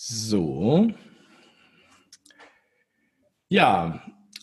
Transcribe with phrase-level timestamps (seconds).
[0.00, 0.86] So.
[3.48, 4.00] Ja,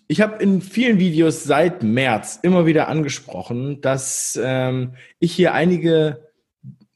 [0.10, 6.30] ich habe in vielen Videos seit März immer wieder angesprochen, dass ähm, ich hier einige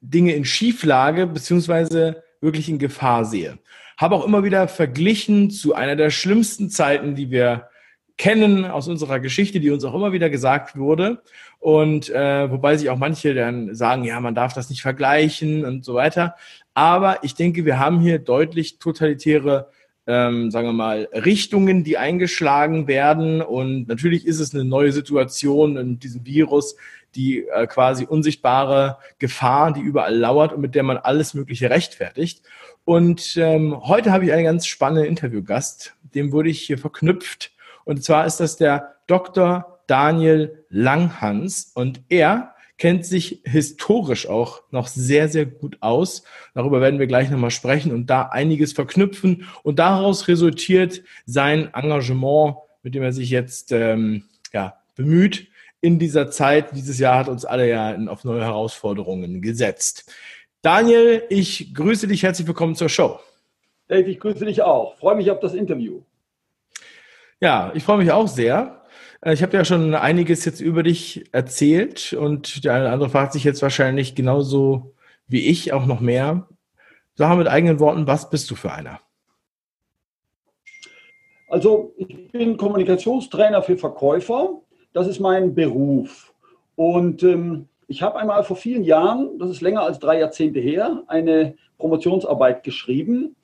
[0.02, 3.60] Dinge in Schieflage beziehungsweise wirklich in Gefahr sehe.
[3.98, 7.70] Habe auch immer wieder verglichen zu einer der schlimmsten Zeiten, die wir
[8.18, 11.24] kennen aus unserer Geschichte, die uns auch immer wieder gesagt wurde.
[11.60, 15.86] Und äh, wobei sich auch manche dann sagen, ja, man darf das nicht vergleichen und
[15.86, 16.36] so weiter.
[16.80, 19.68] Aber ich denke, wir haben hier deutlich totalitäre,
[20.08, 23.42] ähm, sagen wir mal, Richtungen, die eingeschlagen werden.
[23.42, 26.78] Und natürlich ist es eine neue Situation in diesem Virus,
[27.16, 32.44] die äh, quasi unsichtbare Gefahr, die überall lauert und mit der man alles Mögliche rechtfertigt.
[32.86, 37.52] Und ähm, heute habe ich einen ganz spannenden Interviewgast, dem wurde ich hier verknüpft
[37.84, 39.82] und zwar ist das der Dr.
[39.88, 46.24] Daniel Langhans und er kennt sich historisch auch noch sehr, sehr gut aus.
[46.56, 49.48] Darüber werden wir gleich nochmal sprechen und da einiges verknüpfen.
[49.64, 55.50] Und daraus resultiert sein Engagement, mit dem er sich jetzt ähm, ja, bemüht
[55.82, 56.76] in dieser Zeit.
[56.76, 60.12] Dieses Jahr hat uns alle ja auf neue Herausforderungen gesetzt.
[60.62, 63.20] Daniel, ich grüße dich, herzlich willkommen zur Show.
[63.90, 64.98] Dave, ich grüße dich auch.
[64.98, 66.02] Freue mich auf das Interview.
[67.42, 68.79] Ja, ich freue mich auch sehr.
[69.22, 73.10] Äh, ich habe ja schon einiges jetzt über dich erzählt und der eine oder andere
[73.10, 74.94] fragt sich jetzt wahrscheinlich genauso
[75.28, 76.48] wie ich auch noch mehr.
[77.16, 79.00] Sag mal mit eigenen Worten, was bist du für einer?
[81.50, 84.62] Also ich bin Kommunikationstrainer für Verkäufer.
[84.94, 86.34] Das ist mein Beruf.
[86.76, 91.04] Und ähm, ich habe einmal vor vielen Jahren, das ist länger als drei Jahrzehnte her,
[91.08, 93.36] eine Promotionsarbeit geschrieben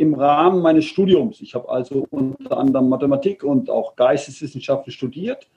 [0.00, 1.42] im Rahmen meines Studiums.
[1.42, 5.50] Ich habe also unter anderem Mathematik und auch Geisteswissenschaften studiert.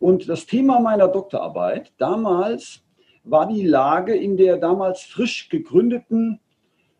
[0.00, 2.82] Und das Thema meiner Doktorarbeit damals
[3.22, 6.40] war die Lage in der damals frisch gegründeten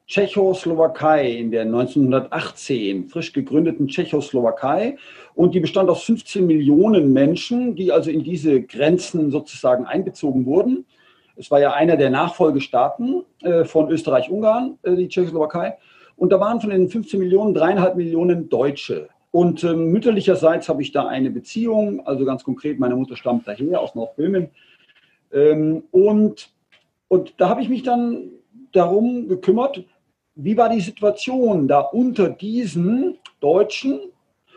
[0.06, 4.96] Tschechoslowakei, in der 1918 frisch gegründeten Tschechoslowakei.
[5.34, 10.86] Und die bestand aus 15 Millionen Menschen, die also in diese Grenzen sozusagen einbezogen wurden.
[11.34, 15.76] Es war ja einer der Nachfolgestaaten äh, von Österreich-Ungarn, äh, die Tschechoslowakei.
[16.16, 19.08] Und da waren von den 15 Millionen dreieinhalb Millionen Deutsche.
[19.30, 23.80] Und ähm, mütterlicherseits habe ich da eine Beziehung, also ganz konkret, meine Mutter stammt daher
[23.80, 24.50] aus Nordböhmen.
[25.32, 26.50] Ähm, und,
[27.08, 28.30] und da habe ich mich dann
[28.72, 29.84] darum gekümmert,
[30.36, 34.00] wie war die Situation da unter diesen Deutschen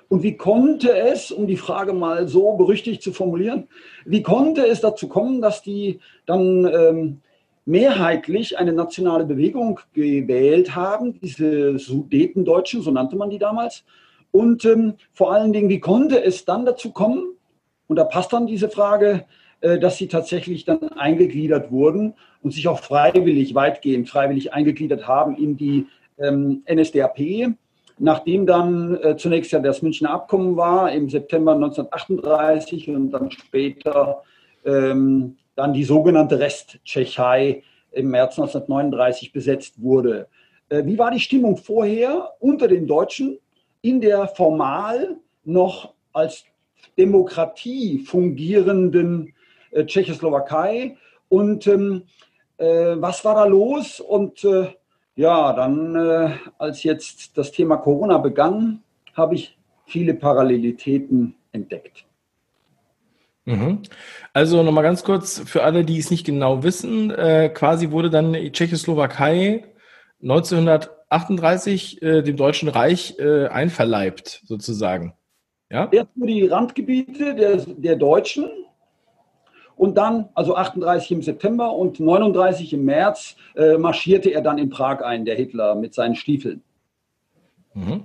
[0.10, 3.68] und wie konnte es, um die Frage mal so berüchtigt zu formulieren,
[4.06, 7.22] wie konnte es dazu kommen, dass die dann ähm,
[7.68, 13.84] mehrheitlich eine nationale Bewegung gewählt haben, diese Sudetendeutschen, so nannte man die damals.
[14.32, 17.34] Und ähm, vor allen Dingen, wie konnte es dann dazu kommen,
[17.88, 19.26] und da passt dann diese Frage,
[19.60, 25.36] äh, dass sie tatsächlich dann eingegliedert wurden und sich auch freiwillig, weitgehend freiwillig eingegliedert haben
[25.36, 25.88] in die
[26.20, 27.54] ähm, NSDAP,
[28.00, 34.24] nachdem dann äh, zunächst ja das Münchner Abkommen war im September 1938 und dann später
[34.66, 40.28] ähm, dann die sogenannte Resttschechei im März 1939 besetzt wurde.
[40.70, 43.40] Äh, wie war die Stimmung vorher unter den Deutschen
[43.82, 46.46] in der formal noch als
[46.98, 49.34] Demokratie fungierenden
[49.72, 50.96] äh, Tschechoslowakei?
[51.28, 52.04] Und ähm,
[52.58, 54.00] äh, was war da los?
[54.00, 54.68] Und äh,
[55.16, 58.84] ja, dann, äh, als jetzt das Thema Corona begann,
[59.16, 62.07] habe ich viele Parallelitäten entdeckt.
[63.48, 63.84] Mhm.
[64.34, 68.34] Also nochmal ganz kurz für alle, die es nicht genau wissen, äh, quasi wurde dann
[68.34, 69.64] die Tschechoslowakei
[70.22, 75.14] 1938 äh, dem Deutschen Reich äh, einverleibt, sozusagen.
[75.70, 75.88] Ja?
[75.92, 78.50] Erst nur die Randgebiete der, der Deutschen
[79.78, 84.70] und dann, also 38 im September und 39 im März, äh, marschierte er dann in
[84.70, 86.64] Prag ein, der Hitler, mit seinen Stiefeln.
[87.74, 88.04] Mhm.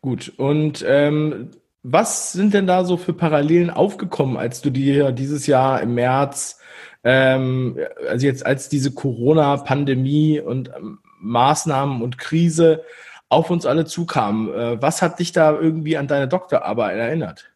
[0.00, 1.50] Gut, und ähm,
[1.82, 6.60] was sind denn da so für Parallelen aufgekommen, als du dir dieses Jahr im März,
[7.04, 7.76] ähm,
[8.08, 12.84] also jetzt als diese Corona-Pandemie und ähm, Maßnahmen und Krise
[13.28, 14.52] auf uns alle zukam?
[14.52, 17.50] Äh, was hat dich da irgendwie an deine Doktorarbeit erinnert?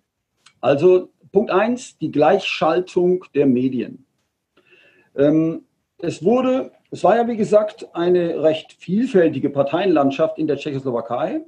[0.60, 4.06] Also Punkt eins: die Gleichschaltung der Medien.
[5.16, 5.62] Ähm,
[5.98, 11.42] es wurde, es war ja wie gesagt eine recht vielfältige Parteienlandschaft in der Tschechoslowakei.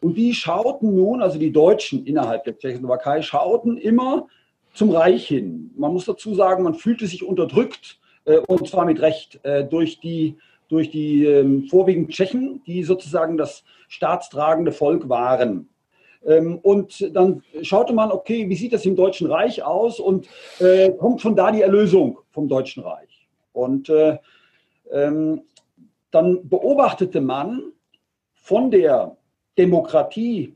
[0.00, 4.26] Und die schauten nun, also die Deutschen innerhalb der Tschechoslowakei, schauten immer
[4.74, 5.70] zum Reich hin.
[5.76, 10.00] Man muss dazu sagen, man fühlte sich unterdrückt, äh, und zwar mit Recht, äh, durch
[10.00, 10.36] die,
[10.68, 15.68] durch die ähm, vorwiegend Tschechen, die sozusagen das staatstragende Volk waren.
[16.26, 20.28] Ähm, und dann schaute man, okay, wie sieht das im Deutschen Reich aus und
[20.58, 23.28] äh, kommt von da die Erlösung vom Deutschen Reich.
[23.52, 24.18] Und äh,
[24.92, 25.42] ähm,
[26.10, 27.72] dann beobachtete man,
[28.34, 29.15] von der
[29.58, 30.54] Demokratie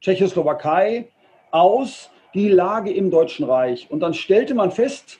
[0.00, 1.08] Tschechoslowakei
[1.50, 3.90] aus die Lage im Deutschen Reich.
[3.90, 5.18] Und dann stellte man fest,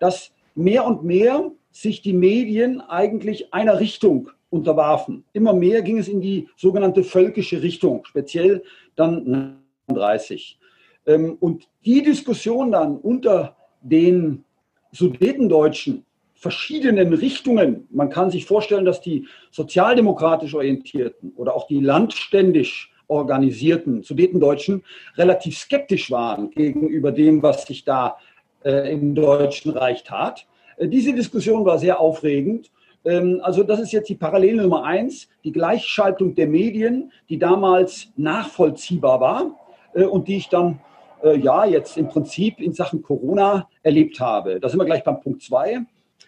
[0.00, 5.24] dass mehr und mehr sich die Medien eigentlich einer Richtung unterwarfen.
[5.32, 8.62] Immer mehr ging es in die sogenannte völkische Richtung, speziell
[8.94, 10.58] dann 30.
[11.06, 14.44] Ähm, und die Diskussion dann unter den
[14.92, 22.92] Sudetendeutschen verschiedenen Richtungen, man kann sich vorstellen, dass die sozialdemokratisch orientierten oder auch die landständisch
[23.06, 24.82] organisierten Sudetendeutschen
[25.16, 28.16] relativ skeptisch waren gegenüber dem, was sich da
[28.64, 30.46] äh, im Deutschen Reich tat.
[30.76, 32.70] Äh, diese Diskussion war sehr aufregend.
[33.04, 38.08] Ähm, also das ist jetzt die Parallele Nummer eins, die Gleichschaltung der Medien, die damals
[38.16, 39.60] nachvollziehbar war
[39.94, 40.80] äh, und die ich dann
[41.22, 44.60] äh, ja jetzt im Prinzip in Sachen Corona erlebt habe.
[44.60, 45.84] Da sind wir gleich beim Punkt zwei,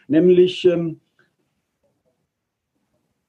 [0.09, 1.01] nämlich ähm,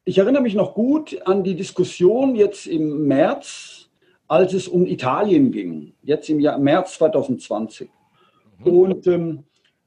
[0.08, 3.90] ich erinnere mich noch gut an die Diskussion jetzt im März,
[4.30, 7.90] als es um Italien ging, jetzt im Jahr, März 2020.
[8.60, 8.66] Mhm.
[8.66, 9.44] Und ähm,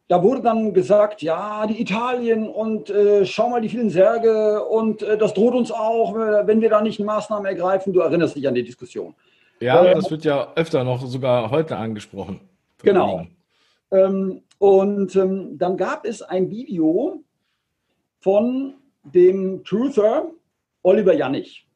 [0.09, 5.03] da wurde dann gesagt, ja, die Italien und äh, schau mal die vielen Särge und
[5.03, 7.95] äh, das droht uns auch, wenn wir da nicht Maßnahmen ergreifen.
[7.95, 9.15] Du erinnerst dich an die Diskussion.
[9.61, 12.41] Ja, ähm, das wird ja öfter noch sogar heute angesprochen.
[12.83, 13.27] Genau.
[13.91, 17.25] Ähm, und ähm, dann gab es ein Video
[18.21, 18.75] von
[19.05, 20.31] dem Truther
[20.83, 21.67] Oliver Jannig.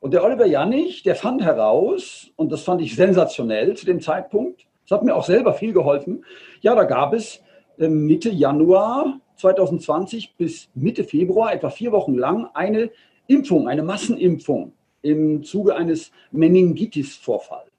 [0.00, 4.66] Und der Oliver Jannig, der fand heraus, und das fand ich sensationell zu dem Zeitpunkt,
[4.88, 6.24] das hat mir auch selber viel geholfen,
[6.62, 7.42] ja, da gab es
[7.76, 12.90] äh, Mitte Januar 2020 bis Mitte Februar, etwa vier Wochen lang, eine
[13.26, 14.72] Impfung, eine Massenimpfung
[15.02, 17.70] im Zuge eines Meningitis-Vorfalls.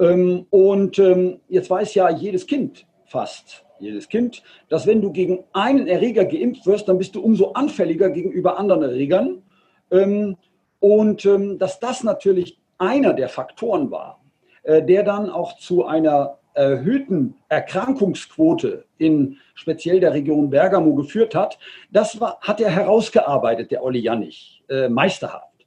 [0.00, 5.44] Ähm, und ähm, jetzt weiß ja jedes Kind fast, jedes Kind, dass wenn du gegen
[5.52, 9.42] einen Erreger geimpft wirst, dann bist du umso anfälliger gegenüber anderen Erregern.
[9.90, 10.36] Ähm,
[10.80, 14.20] und ähm, dass das natürlich einer der Faktoren war,
[14.62, 21.58] äh, der dann auch zu einer erhöhten Erkrankungsquote in speziell der Region Bergamo geführt hat,
[21.90, 25.66] das war, hat er herausgearbeitet, der Olli Jannig, äh, meisterhaft.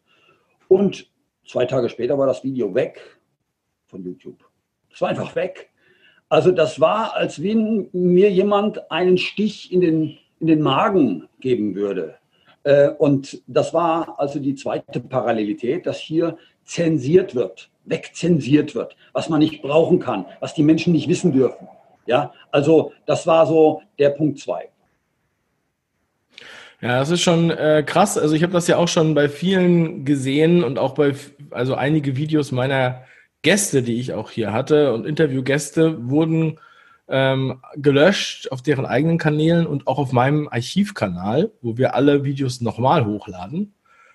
[0.68, 1.10] Und
[1.48, 3.00] zwei Tage später war das Video weg
[3.86, 4.44] von YouTube.
[4.94, 5.71] Es war einfach weg.
[6.32, 11.76] Also das war, als wenn mir jemand einen Stich in den, in den Magen geben
[11.76, 12.16] würde.
[12.64, 19.28] Äh, und das war also die zweite Parallelität, dass hier zensiert wird, wegzensiert wird, was
[19.28, 21.68] man nicht brauchen kann, was die Menschen nicht wissen dürfen.
[22.06, 24.70] Ja, also das war so der Punkt zwei.
[26.80, 28.18] Ja, das ist schon äh, krass.
[28.18, 31.14] Also ich habe das ja auch schon bei vielen gesehen und auch bei
[31.50, 33.04] also einige Videos meiner
[33.42, 36.60] Gäste, die ich auch hier hatte und Interviewgäste wurden
[37.12, 42.62] ähm, gelöscht auf deren eigenen Kanälen und auch auf meinem Archivkanal, wo wir alle Videos
[42.62, 43.74] nochmal hochladen,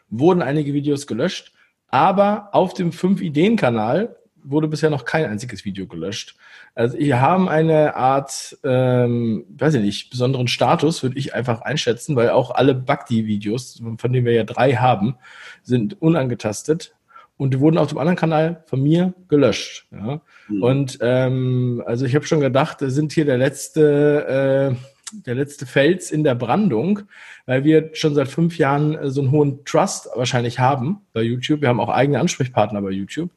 [0.09, 1.53] wurden einige Videos gelöscht.
[1.89, 6.37] Aber auf dem 5-Ideen-Kanal wurde bisher noch kein einziges Video gelöscht.
[6.75, 12.17] Also wir haben eine Art, ähm, weiß ich nicht, besonderen Status, würde ich einfach einschätzen,
[12.17, 15.17] weil auch alle Bhakti-Videos, von denen wir ja drei haben,
[15.63, 16.96] sind unangetastet
[17.37, 19.87] und die wurden auf dem anderen Kanal von mir gelöscht.
[19.91, 20.21] Ja?
[20.49, 20.63] Mhm.
[20.63, 25.67] Und ähm, also ich habe schon gedacht, wir sind hier der letzte, äh, der letzte
[25.67, 27.03] Fels in der Brandung,
[27.45, 31.61] weil wir schon seit fünf Jahren äh, so einen hohen Trust wahrscheinlich haben bei YouTube.
[31.61, 33.31] Wir haben auch eigene Ansprechpartner bei YouTube.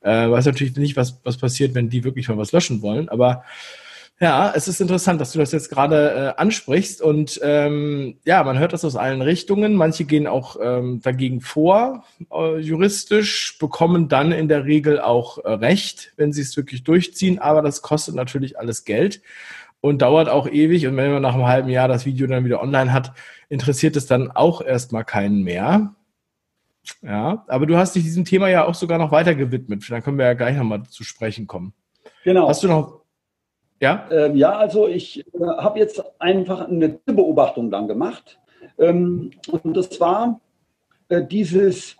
[0.00, 3.44] Äh, weiß natürlich nicht, was, was passiert, wenn die wirklich mal was löschen wollen, aber
[4.20, 8.58] ja, es ist interessant, dass du das jetzt gerade äh, ansprichst und ähm, ja, man
[8.58, 9.74] hört das aus allen Richtungen.
[9.74, 15.52] Manche gehen auch ähm, dagegen vor, äh, juristisch, bekommen dann in der Regel auch äh,
[15.52, 19.22] Recht, wenn sie es wirklich durchziehen, aber das kostet natürlich alles Geld
[19.80, 22.60] und dauert auch ewig und wenn man nach einem halben Jahr das Video dann wieder
[22.60, 23.12] online hat,
[23.48, 25.94] interessiert es dann auch erstmal keinen mehr.
[27.02, 29.84] Ja, aber du hast dich diesem Thema ja auch sogar noch weiter gewidmet.
[29.88, 31.72] Dann können wir ja gleich nochmal zu sprechen kommen.
[32.24, 32.48] Genau.
[32.48, 32.97] Hast du noch
[33.80, 34.08] ja?
[34.10, 38.38] Ähm, ja, also ich äh, habe jetzt einfach eine Beobachtung dann gemacht.
[38.78, 40.40] Ähm, und das war
[41.08, 41.96] äh, dieses,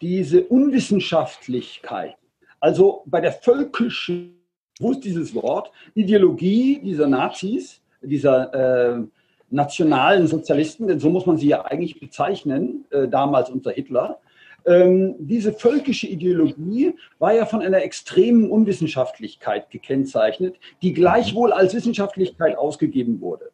[0.00, 2.16] diese Unwissenschaftlichkeit.
[2.60, 4.36] Also bei der völkischen,
[4.78, 9.02] wo ist dieses Wort, Ideologie dieser Nazis, dieser äh,
[9.50, 14.20] nationalen Sozialisten, denn so muss man sie ja eigentlich bezeichnen, äh, damals unter Hitler,
[14.66, 22.56] ähm, diese völkische Ideologie war ja von einer extremen Unwissenschaftlichkeit gekennzeichnet, die gleichwohl als Wissenschaftlichkeit
[22.56, 23.50] ausgegeben wurde.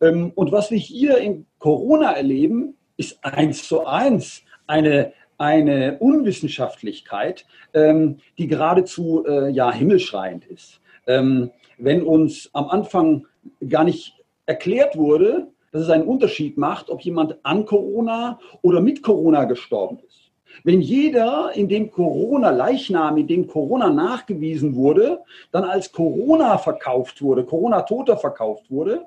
[0.00, 7.46] Ähm, und was wir hier in Corona erleben, ist eins zu eins eine, eine Unwissenschaftlichkeit,
[7.74, 10.80] ähm, die geradezu äh, ja, himmelschreiend ist.
[11.06, 13.26] Ähm, wenn uns am Anfang
[13.66, 14.14] gar nicht
[14.46, 19.98] erklärt wurde, dass es einen Unterschied macht, ob jemand an Corona oder mit Corona gestorben
[20.06, 20.17] ist.
[20.64, 25.20] Wenn jeder, in dem Corona Leichnam, in dem Corona nachgewiesen wurde,
[25.52, 29.04] dann als Corona verkauft wurde, Corona-Toter verkauft wurde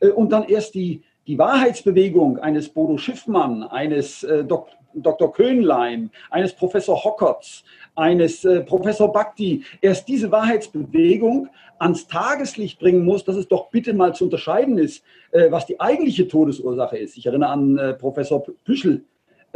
[0.00, 5.32] äh, und dann erst die, die Wahrheitsbewegung eines Bodo Schiffmann, eines äh, Dok Dr.
[5.32, 7.64] Köhnlein, eines Professor Hockerts,
[7.96, 13.92] eines äh, Professor Bhakti, erst diese Wahrheitsbewegung ans Tageslicht bringen muss, dass es doch bitte
[13.92, 17.16] mal zu unterscheiden ist, äh, was die eigentliche Todesursache ist.
[17.16, 19.04] Ich erinnere an äh, Professor Püschel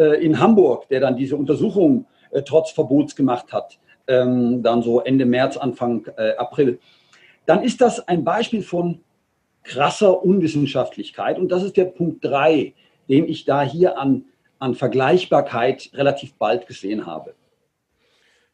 [0.04, 5.26] in Hamburg, der dann diese Untersuchung äh, trotz Verbots gemacht hat, ähm, dann so Ende
[5.26, 6.78] März, Anfang äh, April.
[7.46, 9.00] Dann ist das ein Beispiel von
[9.62, 12.74] krasser Unwissenschaftlichkeit und das ist der Punkt 3,
[13.08, 14.24] den ich da hier an,
[14.58, 17.34] an Vergleichbarkeit relativ bald gesehen habe.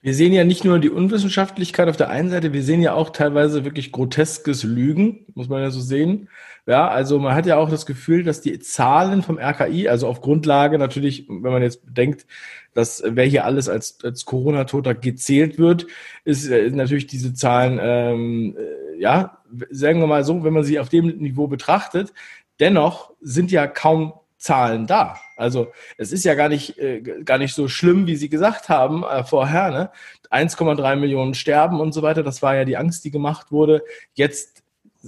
[0.04, 3.08] Wir sehen ja nicht nur die Unwissenschaftlichkeit auf der einen Seite, wir sehen ja auch
[3.08, 6.28] teilweise wirklich groteskes Lügen, muss man ja so sehen.
[6.66, 10.20] Ja, also man hat ja auch das Gefühl, dass die Zahlen vom RKI, also auf
[10.20, 12.26] Grundlage natürlich, wenn man jetzt bedenkt,
[12.74, 15.86] dass wer hier alles als, als Corona-Toter gezählt wird,
[16.26, 19.38] ist, ist äh, natürlich diese Zahlen, ähm, äh, ja,
[19.70, 22.12] sagen wir mal so, wenn man sie auf dem Niveau betrachtet,
[22.60, 24.12] dennoch sind ja kaum
[24.44, 25.18] Zahlen da.
[25.36, 29.02] Also es ist ja gar nicht, äh, gar nicht so schlimm, wie Sie gesagt haben
[29.02, 29.70] äh, vorher.
[29.70, 29.90] Ne?
[30.30, 32.22] 1,3 Millionen sterben und so weiter.
[32.22, 33.82] Das war ja die Angst, die gemacht wurde.
[34.12, 34.62] Jetzt,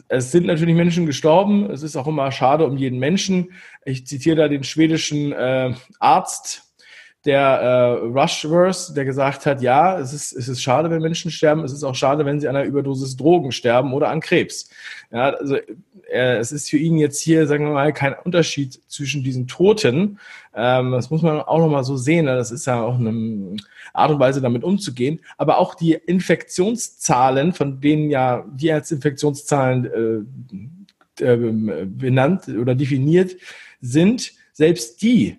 [0.08, 1.70] es sind natürlich Menschen gestorben.
[1.70, 3.52] Es ist auch immer schade um jeden Menschen.
[3.84, 6.65] Ich zitiere da den schwedischen äh, Arzt,
[7.26, 11.64] der äh, Rushverse, der gesagt hat, ja, es ist, es ist schade, wenn Menschen sterben,
[11.64, 14.70] es ist auch schade, wenn sie an einer Überdosis Drogen sterben oder an Krebs.
[15.10, 19.22] Ja, also äh, es ist für ihn jetzt hier, sagen wir mal, kein Unterschied zwischen
[19.22, 20.18] diesen Toten.
[20.54, 22.26] Ähm, das muss man auch nochmal so sehen.
[22.26, 22.36] Ne?
[22.36, 23.56] Das ist ja auch eine
[23.92, 25.20] Art und Weise, damit umzugehen.
[25.36, 30.26] Aber auch die Infektionszahlen, von denen ja die als Infektionszahlen
[31.20, 33.36] äh, äh, benannt oder definiert
[33.80, 35.38] sind, selbst die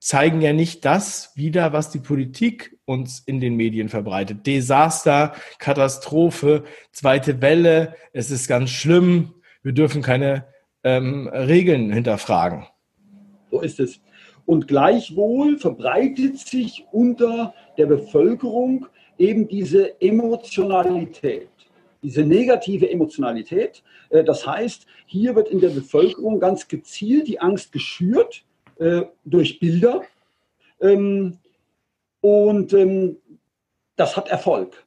[0.00, 4.46] zeigen ja nicht das wieder, was die Politik uns in den Medien verbreitet.
[4.46, 10.46] Desaster, Katastrophe, zweite Welle, es ist ganz schlimm, wir dürfen keine
[10.82, 12.66] ähm, Regeln hinterfragen.
[13.50, 14.00] So ist es.
[14.46, 18.86] Und gleichwohl verbreitet sich unter der Bevölkerung
[19.18, 21.50] eben diese Emotionalität,
[22.02, 23.82] diese negative Emotionalität.
[24.08, 28.44] Äh, das heißt, hier wird in der Bevölkerung ganz gezielt die Angst geschürt
[28.80, 30.02] äh, durch Bilder.
[30.80, 31.38] Ähm,
[32.20, 33.16] und ähm,
[33.96, 34.86] das hat Erfolg.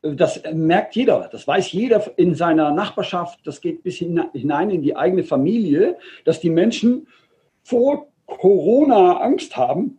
[0.00, 4.96] Das merkt jeder, das weiß jeder in seiner Nachbarschaft, das geht bis hinein in die
[4.96, 7.08] eigene Familie, dass die Menschen
[7.64, 9.98] vor Corona Angst haben,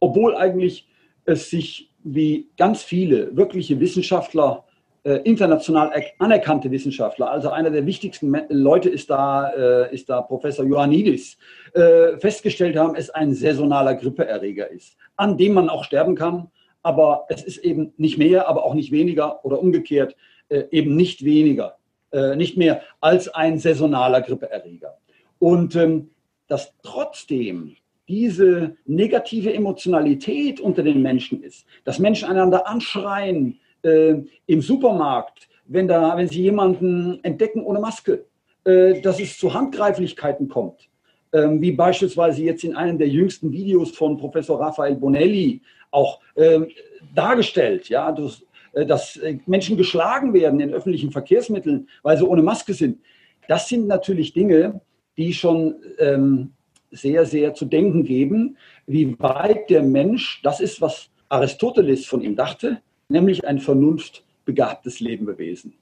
[0.00, 0.88] obwohl eigentlich
[1.24, 4.69] es sich wie ganz viele wirkliche Wissenschaftler äh,
[5.02, 11.38] international anerkannte Wissenschaftler, also einer der wichtigsten Leute ist da, äh, ist da Professor Ioannidis,
[11.72, 16.50] äh, festgestellt haben, es ein saisonaler Grippeerreger ist, an dem man auch sterben kann,
[16.82, 20.16] aber es ist eben nicht mehr, aber auch nicht weniger oder umgekehrt
[20.48, 21.76] äh, eben nicht weniger,
[22.12, 24.98] äh, nicht mehr als ein saisonaler Grippeerreger.
[25.38, 26.10] Und ähm,
[26.48, 27.76] dass trotzdem
[28.08, 34.14] diese negative Emotionalität unter den Menschen ist, dass Menschen einander anschreien, äh,
[34.46, 38.24] im Supermarkt, wenn, da, wenn Sie jemanden entdecken ohne Maske,
[38.64, 40.88] äh, dass es zu Handgreiflichkeiten kommt.
[41.32, 46.68] Ähm, wie beispielsweise jetzt in einem der jüngsten Videos von Professor Raphael Bonelli auch ähm,
[47.14, 52.42] dargestellt, ja, dass, äh, dass äh, Menschen geschlagen werden in öffentlichen Verkehrsmitteln, weil sie ohne
[52.42, 53.00] Maske sind.
[53.46, 54.80] Das sind natürlich Dinge,
[55.16, 56.52] die schon ähm,
[56.90, 58.56] sehr, sehr zu denken geben,
[58.86, 65.74] wie weit der Mensch, das ist, was Aristoteles von ihm dachte, nämlich ein vernunftbegabtes Lebewesen.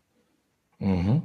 [0.78, 1.22] Mhm.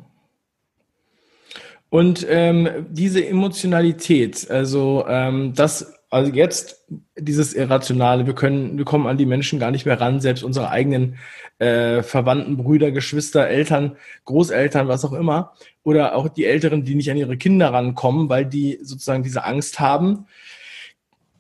[1.89, 9.05] Und ähm, diese Emotionalität, also ähm, das, also jetzt dieses Irrationale, wir können, wir kommen
[9.05, 11.17] an die Menschen gar nicht mehr ran, selbst unsere eigenen
[11.59, 13.95] äh, Verwandten, Brüder, Geschwister, Eltern,
[14.25, 18.45] Großeltern, was auch immer, oder auch die Älteren, die nicht an ihre Kinder rankommen, weil
[18.47, 20.25] die sozusagen diese Angst haben.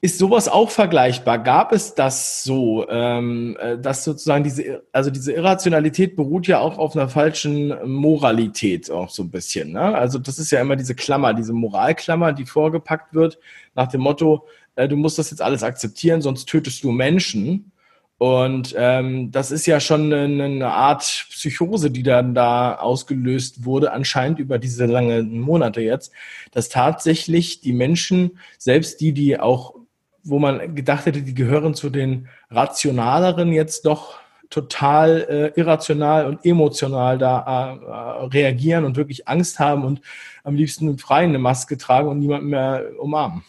[0.03, 1.39] Ist sowas auch vergleichbar?
[1.39, 6.77] Gab es das so, ähm, äh, dass sozusagen diese, also diese Irrationalität beruht ja auch
[6.77, 9.71] auf einer falschen Moralität auch so ein bisschen.
[9.71, 9.79] Ne?
[9.79, 13.39] Also das ist ja immer diese Klammer, diese Moralklammer, die vorgepackt wird
[13.75, 14.45] nach dem Motto,
[14.75, 17.71] äh, du musst das jetzt alles akzeptieren, sonst tötest du Menschen.
[18.17, 23.93] Und ähm, das ist ja schon eine, eine Art Psychose, die dann da ausgelöst wurde,
[23.93, 26.11] anscheinend über diese langen Monate jetzt,
[26.51, 29.75] dass tatsächlich die Menschen, selbst die, die auch
[30.23, 35.25] wo man gedacht hätte, die gehören zu den rationaleren, jetzt doch total
[35.55, 39.99] äh, irrational und emotional da äh, reagieren und wirklich Angst haben und
[40.43, 43.43] am liebsten im Freien eine Maske tragen und niemanden mehr umarmen.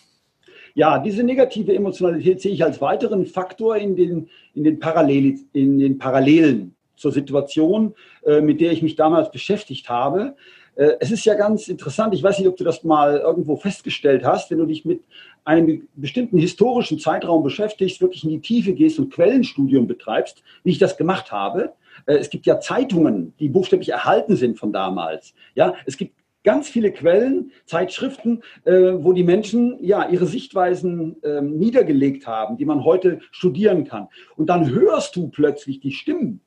[0.74, 5.78] Ja, diese negative Emotionalität sehe ich als weiteren Faktor in den, in den, Parallel, in
[5.78, 10.34] den Parallelen zur Situation, äh, mit der ich mich damals beschäftigt habe.
[10.76, 14.24] Äh, es ist ja ganz interessant, ich weiß nicht, ob du das mal irgendwo festgestellt
[14.24, 15.02] hast, wenn du dich mit
[15.44, 20.78] einem bestimmten historischen Zeitraum beschäftigst, wirklich in die Tiefe gehst und Quellenstudium betreibst, wie ich
[20.78, 21.72] das gemacht habe.
[22.06, 25.34] Äh, es gibt ja Zeitungen, die buchstäblich erhalten sind von damals.
[25.54, 31.40] Ja, es gibt ganz viele Quellen, Zeitschriften, äh, wo die Menschen ja ihre Sichtweisen äh,
[31.40, 34.08] niedergelegt haben, die man heute studieren kann.
[34.36, 36.40] Und dann hörst du plötzlich die Stimmen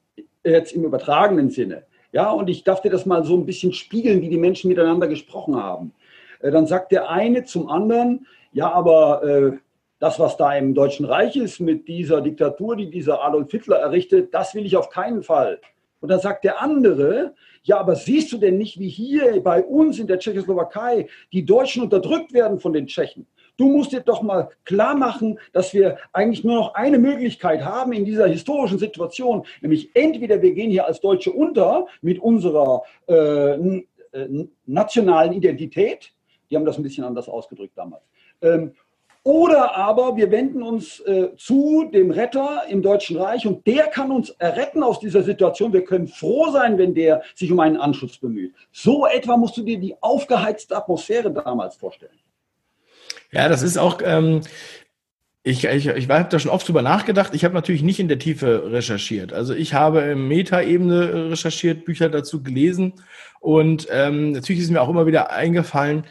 [0.43, 1.83] jetzt im übertragenen Sinne.
[2.11, 5.07] Ja, und ich darf dir das mal so ein bisschen spiegeln, wie die Menschen miteinander
[5.07, 5.93] gesprochen haben.
[6.41, 8.27] Äh, dann sagt der eine zum anderen,
[8.57, 9.51] ja, aber äh,
[9.99, 14.33] das, was da im Deutschen Reich ist mit dieser Diktatur, die dieser Adolf Hitler errichtet,
[14.33, 15.61] das will ich auf keinen Fall.
[15.99, 19.99] Und dann sagt der andere, ja, aber siehst du denn nicht, wie hier bei uns
[19.99, 23.27] in der Tschechoslowakei die Deutschen unterdrückt werden von den Tschechen?
[23.57, 27.93] Du musst dir doch mal klar machen, dass wir eigentlich nur noch eine Möglichkeit haben
[27.93, 33.53] in dieser historischen Situation, nämlich entweder wir gehen hier als Deutsche unter mit unserer äh,
[33.53, 36.11] äh nationalen Identität,
[36.49, 38.03] die haben das ein bisschen anders ausgedrückt damals,
[39.27, 44.09] oder aber wir wenden uns äh, zu dem Retter im Deutschen Reich und der kann
[44.09, 45.73] uns erretten aus dieser Situation.
[45.73, 48.53] Wir können froh sein, wenn der sich um einen Anschluss bemüht.
[48.71, 52.17] So etwa musst du dir die aufgeheizte Atmosphäre damals vorstellen.
[53.33, 54.43] Ja, das ist auch, ähm,
[55.43, 57.35] ich, ich, ich habe da schon oft drüber nachgedacht.
[57.35, 59.33] Ich habe natürlich nicht in der Tiefe recherchiert.
[59.33, 62.93] Also ich habe Metaebene recherchiert, Bücher dazu gelesen
[63.41, 66.05] und ähm, natürlich ist mir auch immer wieder eingefallen,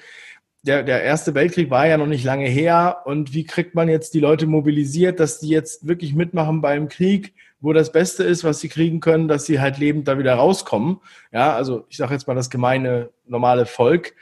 [0.67, 4.15] der, der Erste Weltkrieg war ja noch nicht lange her und wie kriegt man jetzt
[4.15, 8.61] die Leute mobilisiert, dass die jetzt wirklich mitmachen beim Krieg, wo das Beste ist, was
[8.61, 10.99] sie kriegen können, dass sie halt lebend da wieder rauskommen.
[11.33, 14.15] Ja, also ich sage jetzt mal das gemeine, normale Volk.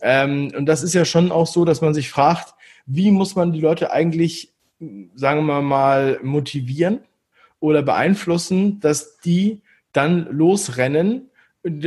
[0.00, 2.54] Ähm, und das ist ja schon auch so, dass man sich fragt,
[2.86, 4.52] wie muss man die Leute eigentlich,
[5.14, 7.00] sagen wir mal, motivieren
[7.58, 11.30] oder beeinflussen, dass die dann losrennen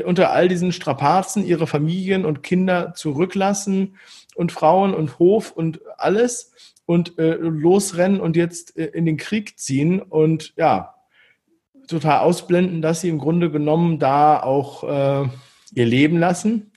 [0.06, 3.98] unter all diesen Strapazen ihre Familien und Kinder zurücklassen
[4.36, 9.58] und Frauen und Hof und alles und äh, losrennen und jetzt äh, in den Krieg
[9.60, 10.96] ziehen und ja,
[11.88, 15.28] total ausblenden, dass sie im Grunde genommen da auch äh,
[15.74, 16.72] ihr Leben lassen.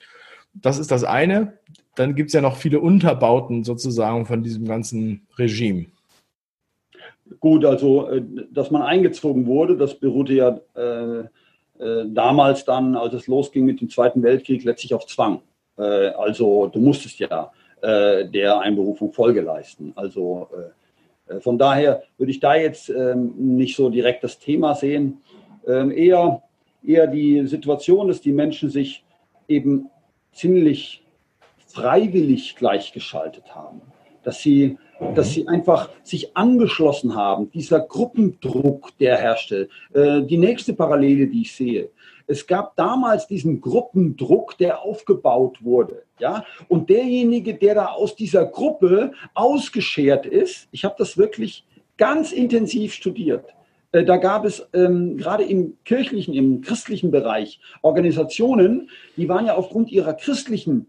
[0.53, 1.59] Das ist das eine.
[1.97, 5.87] Dann gibt es ja noch viele Unterbauten sozusagen von diesem ganzen Regime.
[7.41, 11.25] Gut, also äh, dass man eingezogen wurde, das beruhte ja äh,
[12.07, 15.43] damals dann, als es losging mit dem Zweiten Weltkrieg, letztlich auf Zwang.
[15.79, 19.93] Äh, also du musstest ja äh, der Einberufung Folge leisten.
[19.97, 20.49] Also
[21.29, 25.19] äh, äh, von daher würde ich da jetzt ähm, nicht so direkt das Thema sehen,
[25.67, 26.43] ähm, eher,
[26.83, 29.05] eher die Situation, dass die Menschen sich
[29.49, 29.91] eben
[30.33, 31.03] ziemlich
[31.67, 33.81] freiwillig gleichgeschaltet haben,
[34.23, 34.79] dass sie
[35.15, 39.69] dass sie einfach sich angeschlossen haben, dieser Gruppendruck, der herrschte.
[39.93, 41.91] Äh, die nächste Parallele, die ich sehe,
[42.27, 46.03] es gab damals diesen Gruppendruck, der aufgebaut wurde.
[46.19, 46.45] Ja?
[46.69, 51.65] Und derjenige, der da aus dieser Gruppe ausgeschert ist, ich habe das wirklich
[51.97, 53.55] ganz intensiv studiert.
[53.93, 59.55] Äh, da gab es ähm, gerade im kirchlichen, im christlichen Bereich Organisationen, die waren ja
[59.55, 60.89] aufgrund ihrer christlichen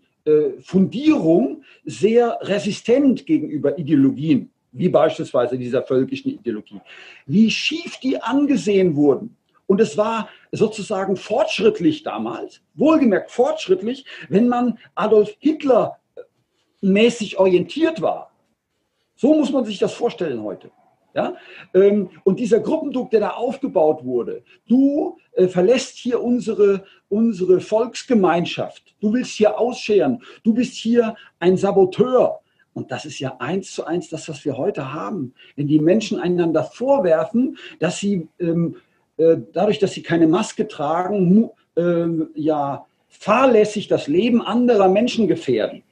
[0.61, 6.81] Fundierung sehr resistent gegenüber Ideologien, wie beispielsweise dieser völkischen Ideologie.
[7.25, 9.37] Wie schief die angesehen wurden.
[9.67, 15.99] Und es war sozusagen fortschrittlich damals, wohlgemerkt fortschrittlich, wenn man Adolf Hitler
[16.81, 18.31] mäßig orientiert war.
[19.15, 20.71] So muss man sich das vorstellen heute.
[21.15, 21.35] Ja?
[21.73, 28.95] Ähm, und dieser Gruppendruck, der da aufgebaut wurde, du äh, verlässt hier unsere, unsere Volksgemeinschaft,
[28.99, 32.41] du willst hier ausscheren, du bist hier ein Saboteur.
[32.73, 35.33] Und das ist ja eins zu eins das, was wir heute haben.
[35.55, 38.75] Wenn die Menschen einander vorwerfen, dass sie ähm,
[39.15, 45.83] äh, dadurch, dass sie keine Maske tragen, äh, ja fahrlässig das Leben anderer Menschen gefährden.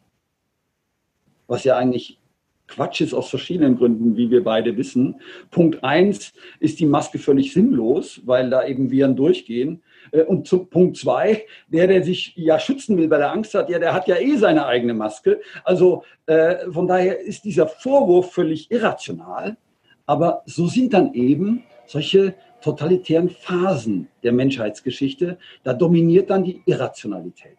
[1.48, 2.20] Was ja eigentlich
[2.68, 5.16] Quatsch ist aus verschiedenen Gründen, wie wir beide wissen.
[5.52, 9.84] Punkt eins ist die Maske völlig sinnlos, weil da eben Viren durchgehen.
[10.12, 13.70] Äh, und zu Punkt zwei, der, der sich ja schützen will, weil er Angst hat,
[13.70, 15.42] ja, der hat ja eh seine eigene Maske.
[15.64, 19.58] Also äh, von daher ist dieser Vorwurf völlig irrational.
[20.06, 25.38] Aber so sind dann eben solche totalitären Phasen der Menschheitsgeschichte.
[25.64, 27.58] Da dominiert dann die Irrationalität.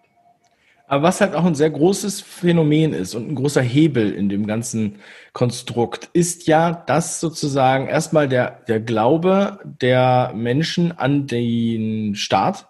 [0.86, 4.46] Aber was halt auch ein sehr großes Phänomen ist und ein großer Hebel in dem
[4.46, 4.96] ganzen
[5.32, 12.68] Konstrukt, ist ja, dass sozusagen erstmal der, der Glaube der Menschen an den Staat,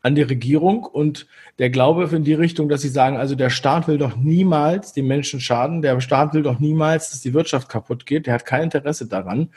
[0.00, 1.26] an die Regierung und
[1.58, 5.06] der Glaube in die Richtung, dass sie sagen, also der Staat will doch niemals den
[5.06, 8.64] Menschen schaden, der Staat will doch niemals, dass die Wirtschaft kaputt geht, der hat kein
[8.64, 9.50] Interesse daran.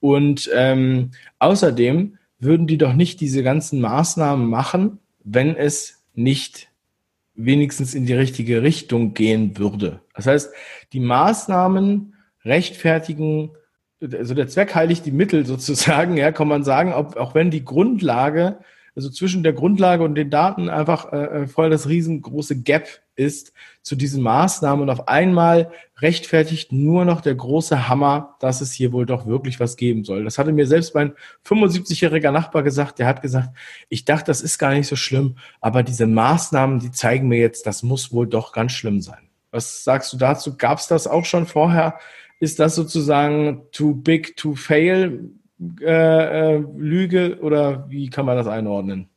[0.00, 6.71] Und ähm, außerdem würden die doch nicht diese ganzen Maßnahmen machen, wenn es nicht
[7.34, 10.00] wenigstens in die richtige Richtung gehen würde.
[10.14, 10.52] Das heißt,
[10.92, 12.14] die Maßnahmen
[12.44, 13.50] rechtfertigen,
[14.00, 17.64] also der Zweck heiligt die Mittel sozusagen, ja, kann man sagen, ob, auch wenn die
[17.64, 18.58] Grundlage
[18.94, 23.52] also zwischen der Grundlage und den Daten einfach äh, äh, voll das riesengroße Gap ist
[23.82, 28.92] zu diesen Maßnahmen und auf einmal rechtfertigt nur noch der große Hammer, dass es hier
[28.92, 30.24] wohl doch wirklich was geben soll.
[30.24, 31.12] Das hatte mir selbst mein
[31.46, 33.50] 75-jähriger Nachbar gesagt, der hat gesagt,
[33.88, 37.66] ich dachte, das ist gar nicht so schlimm, aber diese Maßnahmen, die zeigen mir jetzt,
[37.66, 39.28] das muss wohl doch ganz schlimm sein.
[39.50, 40.56] Was sagst du dazu?
[40.56, 41.98] Gab es das auch schon vorher?
[42.40, 45.30] Ist das sozusagen too big to fail?
[45.80, 49.08] äh, äh, Lüge oder wie kann man das einordnen?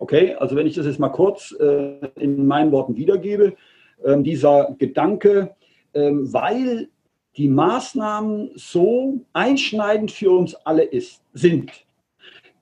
[0.00, 3.54] Okay, also wenn ich das jetzt mal kurz äh, in meinen Worten wiedergebe,
[4.02, 5.54] ähm, dieser Gedanke,
[5.92, 6.88] ähm, weil
[7.36, 11.70] die Maßnahmen so einschneidend für uns alle ist, sind.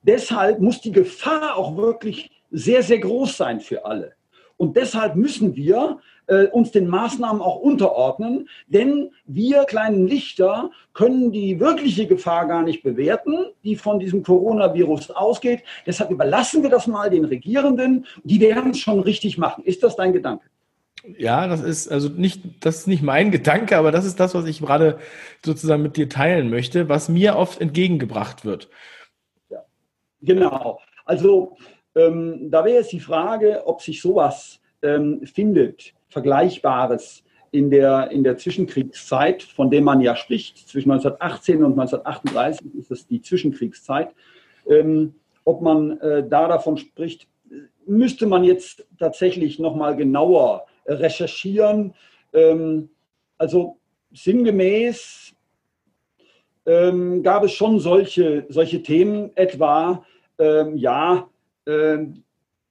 [0.03, 4.15] Deshalb muss die Gefahr auch wirklich sehr, sehr groß sein für alle.
[4.57, 11.33] Und deshalb müssen wir äh, uns den Maßnahmen auch unterordnen, denn wir kleinen Lichter können
[11.33, 15.63] die wirkliche Gefahr gar nicht bewerten, die von diesem Coronavirus ausgeht.
[15.87, 19.65] Deshalb überlassen wir das mal den Regierenden, die werden es schon richtig machen.
[19.65, 20.45] Ist das dein Gedanke?
[21.17, 24.47] Ja, das ist also nicht, das ist nicht mein Gedanke, aber das ist das, was
[24.47, 24.99] ich gerade
[25.45, 28.69] sozusagen mit dir teilen möchte, was mir oft entgegengebracht wird.
[29.49, 29.65] Ja,
[30.21, 30.81] genau.
[31.05, 31.57] Also
[31.95, 38.25] ähm, da wäre jetzt die Frage, ob sich sowas ähm, findet Vergleichbares in der, in
[38.25, 44.15] der Zwischenkriegszeit, von dem man ja spricht, zwischen 1918 und 1938 ist es die Zwischenkriegszeit.
[44.69, 45.15] Ähm,
[45.45, 47.27] ob man äh, da davon spricht,
[47.87, 51.95] müsste man jetzt tatsächlich nochmal genauer recherchieren.
[52.33, 52.91] Ähm,
[53.39, 53.79] also
[54.13, 55.35] sinngemäß
[56.67, 60.05] ähm, gab es schon solche, solche Themen, etwa,
[60.39, 61.29] ähm, ja,
[61.65, 61.99] äh,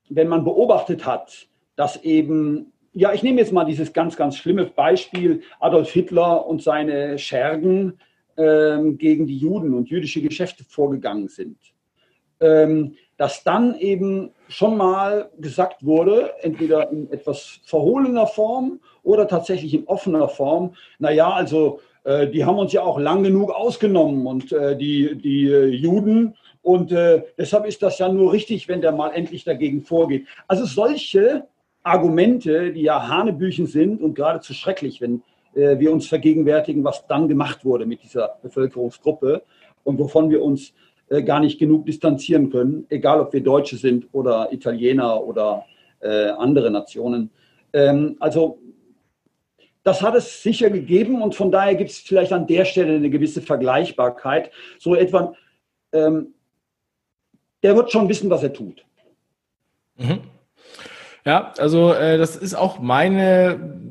[0.09, 4.65] wenn man beobachtet hat, dass eben ja, ich nehme jetzt mal dieses ganz, ganz schlimme
[4.65, 7.99] Beispiel Adolf Hitler und seine Schergen
[8.37, 11.57] ähm, gegen die Juden und jüdische Geschäfte vorgegangen sind.
[12.39, 19.75] Ähm, dass dann eben schon mal gesagt wurde, entweder in etwas verhohlener Form oder tatsächlich
[19.75, 24.51] in offener Form, naja, also äh, die haben uns ja auch lang genug ausgenommen und
[24.51, 28.91] äh, die, die äh, Juden und äh, deshalb ist das ja nur richtig, wenn der
[28.91, 30.27] mal endlich dagegen vorgeht.
[30.47, 31.47] Also solche
[31.87, 35.23] Argumente, die ja Hanebüchen sind und geradezu schrecklich, wenn
[35.55, 39.41] äh, wir uns vergegenwärtigen, was dann gemacht wurde mit dieser Bevölkerungsgruppe
[39.83, 40.73] und wovon wir uns
[41.09, 45.65] äh, gar nicht genug distanzieren können, egal ob wir Deutsche sind oder Italiener oder
[46.01, 47.31] äh, andere Nationen.
[47.73, 48.59] Ähm, also
[49.83, 53.09] das hat es sicher gegeben und von daher gibt es vielleicht an der Stelle eine
[53.09, 54.51] gewisse Vergleichbarkeit.
[54.79, 55.33] So etwa,
[55.93, 56.33] ähm,
[57.63, 58.85] der wird schon wissen, was er tut.
[59.95, 60.19] Mhm.
[61.27, 63.81] Ja, also äh, das ist auch meine,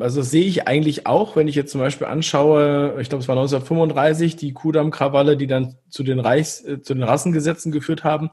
[0.00, 3.28] also das sehe ich eigentlich auch, wenn ich jetzt zum Beispiel anschaue, ich glaube es
[3.28, 8.30] war 1935, die Kudamm-Krawalle, die dann zu den Reichs, äh, zu den Rassengesetzen geführt haben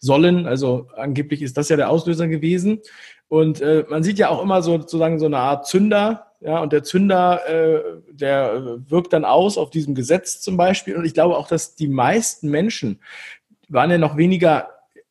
[0.00, 0.46] sollen.
[0.46, 2.80] Also angeblich ist das ja der Auslöser gewesen.
[3.28, 6.74] Und äh, man sieht ja auch immer so sozusagen so eine Art Zünder, ja, und
[6.74, 7.80] der Zünder, äh,
[8.12, 10.94] der wirkt dann aus auf diesem Gesetz zum Beispiel.
[10.94, 13.00] Und ich glaube auch, dass die meisten Menschen
[13.70, 14.68] waren ja noch weniger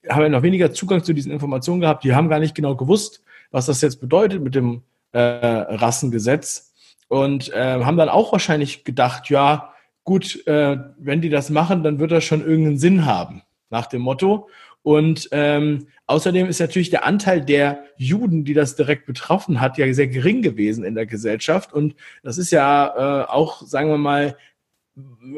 [0.10, 2.04] haben ja noch weniger Zugang zu diesen Informationen gehabt.
[2.04, 6.74] Die haben gar nicht genau gewusst, was das jetzt bedeutet mit dem äh, Rassengesetz
[7.08, 12.00] und äh, haben dann auch wahrscheinlich gedacht, ja, gut, äh, wenn die das machen, dann
[12.00, 14.50] wird das schon irgendeinen Sinn haben, nach dem Motto.
[14.84, 19.94] Und ähm, außerdem ist natürlich der Anteil der Juden, die das direkt betroffen hat, ja
[19.94, 21.74] sehr gering gewesen in der Gesellschaft.
[21.74, 24.38] Und das ist ja äh, auch, sagen wir mal,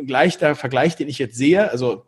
[0.06, 1.72] gleich der Vergleich, den ich jetzt sehe.
[1.72, 2.06] Also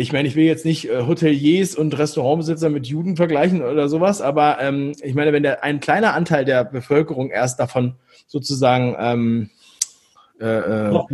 [0.00, 4.22] ich meine, ich will jetzt nicht äh, Hoteliers und Restaurantbesitzer mit Juden vergleichen oder sowas,
[4.22, 9.50] aber ähm, ich meine, wenn der ein kleiner Anteil der Bevölkerung erst davon sozusagen ähm,
[10.40, 11.04] äh, äh,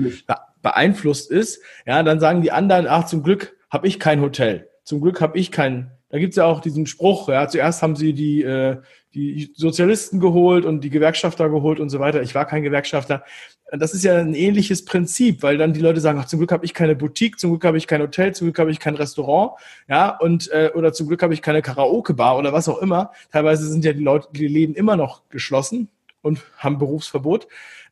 [0.63, 5.01] beeinflusst ist, ja, dann sagen die anderen, ach, zum Glück habe ich kein Hotel, zum
[5.01, 8.43] Glück habe ich kein Da gibt's ja auch diesen Spruch, ja, zuerst haben sie die,
[8.43, 8.77] äh,
[9.15, 12.23] die Sozialisten geholt und die Gewerkschafter geholt und so weiter.
[12.23, 13.25] Ich war kein Gewerkschafter.
[13.73, 16.65] Das ist ja ein ähnliches Prinzip, weil dann die Leute sagen, ach, zum Glück habe
[16.65, 19.53] ich keine Boutique, zum Glück habe ich kein Hotel, zum Glück habe ich kein Restaurant,
[19.89, 23.11] ja, und äh, oder zum Glück habe ich keine Karaoke-Bar oder was auch immer.
[23.33, 25.89] Teilweise sind ja die Leute, die Läden immer noch geschlossen
[26.23, 27.49] und haben Berufsverbot.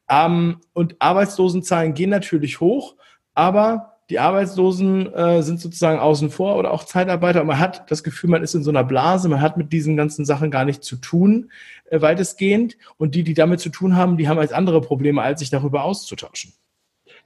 [0.09, 2.95] Ähm, und Arbeitslosenzahlen gehen natürlich hoch,
[3.35, 7.41] aber die Arbeitslosen äh, sind sozusagen außen vor oder auch Zeitarbeiter.
[7.41, 9.97] Und man hat das Gefühl, man ist in so einer Blase, man hat mit diesen
[9.97, 11.51] ganzen Sachen gar nichts zu tun,
[11.91, 12.77] äh, weitestgehend.
[12.99, 15.85] Und die, die damit zu tun haben, die haben als andere Probleme, als sich darüber
[15.85, 16.53] auszutauschen.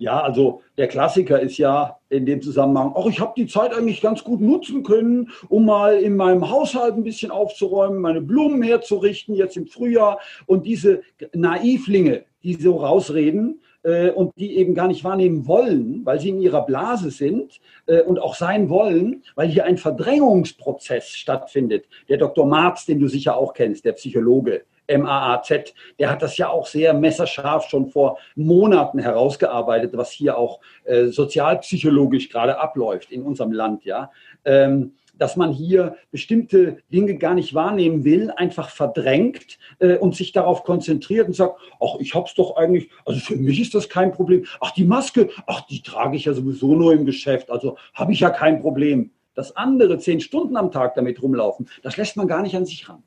[0.00, 4.00] Ja, also der Klassiker ist ja in dem Zusammenhang, ach, ich habe die Zeit eigentlich
[4.00, 9.34] ganz gut nutzen können, um mal in meinem Haushalt ein bisschen aufzuräumen, meine Blumen herzurichten,
[9.34, 10.20] jetzt im Frühjahr.
[10.46, 16.20] Und diese Naivlinge, die so rausreden, äh, und die eben gar nicht wahrnehmen wollen, weil
[16.20, 21.86] sie in ihrer Blase sind äh, und auch sein wollen, weil hier ein Verdrängungsprozess stattfindet.
[22.08, 22.46] Der Dr.
[22.46, 26.94] Marz, den du sicher auch kennst, der Psychologe, MAAZ, der hat das ja auch sehr
[26.94, 33.84] messerscharf schon vor Monaten herausgearbeitet, was hier auch äh, sozialpsychologisch gerade abläuft in unserem Land,
[33.84, 34.10] ja.
[34.44, 40.32] Ähm, dass man hier bestimmte Dinge gar nicht wahrnehmen will, einfach verdrängt äh, und sich
[40.32, 44.12] darauf konzentriert und sagt, ach, ich hab's doch eigentlich, also für mich ist das kein
[44.12, 44.46] Problem.
[44.60, 48.20] Ach, die Maske, ach, die trage ich ja sowieso nur im Geschäft, also habe ich
[48.20, 49.10] ja kein Problem.
[49.34, 52.88] Das andere zehn Stunden am Tag damit rumlaufen, das lässt man gar nicht an sich
[52.88, 53.02] ran.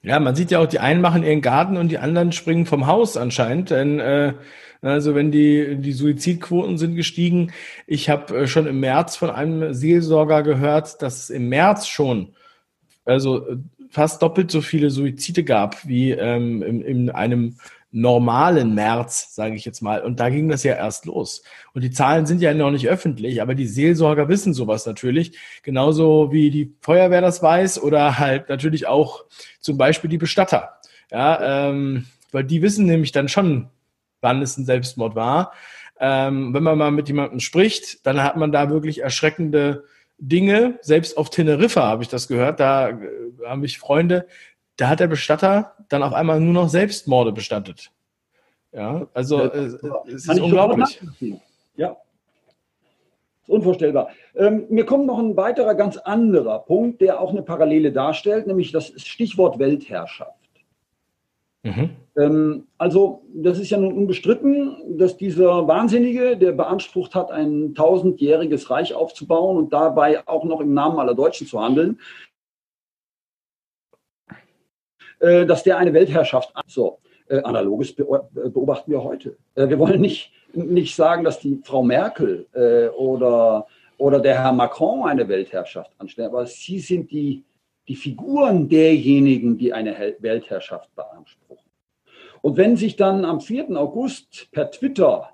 [0.00, 2.86] Ja, man sieht ja auch, die einen machen ihren Garten und die anderen springen vom
[2.86, 3.70] Haus anscheinend.
[3.70, 4.34] Denn äh,
[4.80, 7.52] also wenn die, die Suizidquoten sind gestiegen.
[7.86, 12.34] Ich habe äh, schon im März von einem Seelsorger gehört, dass es im März schon
[13.08, 13.56] also äh,
[13.90, 17.56] fast doppelt so viele Suizide gab wie ähm, in, in einem
[17.90, 20.02] normalen März, sage ich jetzt mal.
[20.02, 21.42] Und da ging das ja erst los.
[21.72, 25.38] Und die Zahlen sind ja noch nicht öffentlich, aber die Seelsorger wissen sowas natürlich.
[25.62, 29.24] Genauso wie die Feuerwehr das weiß oder halt natürlich auch
[29.60, 30.74] zum Beispiel die Bestatter.
[31.10, 33.68] Ja, ähm, weil die wissen nämlich dann schon,
[34.20, 35.52] wann es ein Selbstmord war.
[36.00, 39.84] Ähm, wenn man mal mit jemandem spricht, dann hat man da wirklich erschreckende
[40.18, 40.78] Dinge.
[40.80, 42.60] Selbst auf Teneriffa habe ich das gehört.
[42.60, 42.96] Da äh,
[43.46, 44.26] habe ich Freunde,
[44.76, 47.90] da hat der Bestatter dann auf einmal nur noch Selbstmorde bestattet.
[48.72, 49.70] Ja, also äh,
[50.06, 51.00] es ist unglaublich.
[51.76, 51.96] Ja,
[53.48, 54.10] ist unvorstellbar.
[54.36, 58.72] Ähm, mir kommt noch ein weiterer ganz anderer Punkt, der auch eine Parallele darstellt, nämlich
[58.72, 60.37] das Stichwort Weltherrschaft.
[61.62, 61.90] Mhm.
[62.16, 68.70] Ähm, also, das ist ja nun unbestritten, dass dieser Wahnsinnige, der beansprucht hat, ein tausendjähriges
[68.70, 72.00] Reich aufzubauen und dabei auch noch im Namen aller Deutschen zu handeln,
[75.20, 76.52] äh, dass der eine Weltherrschaft.
[76.66, 79.36] So, äh, analoges beobachten wir heute.
[79.54, 82.46] Äh, wir wollen nicht, nicht sagen, dass die Frau Merkel
[82.96, 83.66] oder,
[83.98, 87.44] oder der Herr Macron eine Weltherrschaft anstellen, aber sie sind die
[87.88, 91.64] die Figuren derjenigen, die eine Weltherrschaft beanspruchen.
[92.42, 93.70] Und wenn sich dann am 4.
[93.76, 95.30] August per Twitter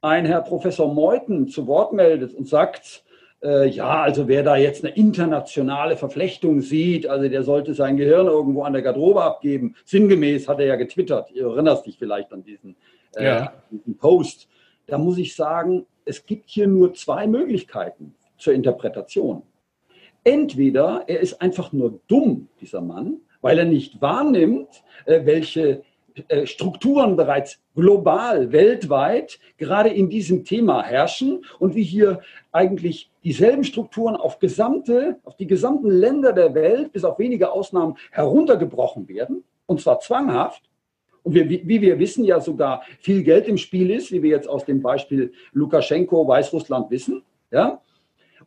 [0.00, 3.04] ein Herr Professor Meuthen zu Wort meldet und sagt,
[3.42, 8.26] äh, ja, also wer da jetzt eine internationale Verflechtung sieht, also der sollte sein Gehirn
[8.26, 9.76] irgendwo an der Garderobe abgeben.
[9.84, 11.30] Sinngemäß hat er ja getwittert.
[11.30, 12.76] Du erinnerst dich vielleicht an diesen,
[13.14, 13.52] äh, ja.
[13.70, 14.48] diesen Post.
[14.86, 19.42] Da muss ich sagen, es gibt hier nur zwei Möglichkeiten zur Interpretation.
[20.28, 24.68] Entweder er ist einfach nur dumm, dieser Mann, weil er nicht wahrnimmt,
[25.06, 25.82] äh, welche
[26.28, 32.20] äh, Strukturen bereits global, weltweit gerade in diesem Thema herrschen und wie hier
[32.52, 37.96] eigentlich dieselben Strukturen auf gesamte, auf die gesamten Länder der Welt, bis auf wenige Ausnahmen,
[38.10, 40.62] heruntergebrochen werden, und zwar zwanghaft.
[41.22, 44.48] Und wir, wie wir wissen, ja sogar viel Geld im Spiel ist, wie wir jetzt
[44.48, 47.22] aus dem Beispiel Lukaschenko, Weißrussland wissen.
[47.50, 47.80] Ja?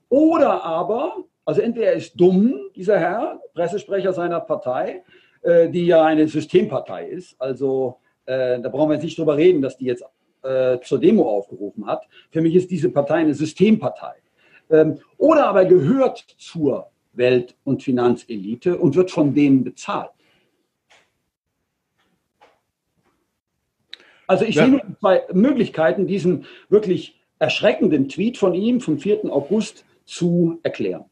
[0.10, 5.04] Oder aber also entweder er ist dumm, dieser Herr, Pressesprecher seiner Partei,
[5.42, 7.36] äh, die ja eine Systempartei ist.
[7.40, 10.04] Also äh, da brauchen wir jetzt nicht drüber reden, dass die jetzt
[10.44, 12.08] äh, zur Demo aufgerufen hat.
[12.30, 14.14] Für mich ist diese Partei eine Systempartei.
[14.70, 20.12] Ähm, oder aber gehört zur Welt- und Finanzelite und wird von denen bezahlt.
[24.28, 24.64] Also ich ja.
[24.64, 29.26] sehe nur zwei Möglichkeiten, diesen wirklich erschreckenden Tweet von ihm vom 4.
[29.26, 31.06] August zu erklären.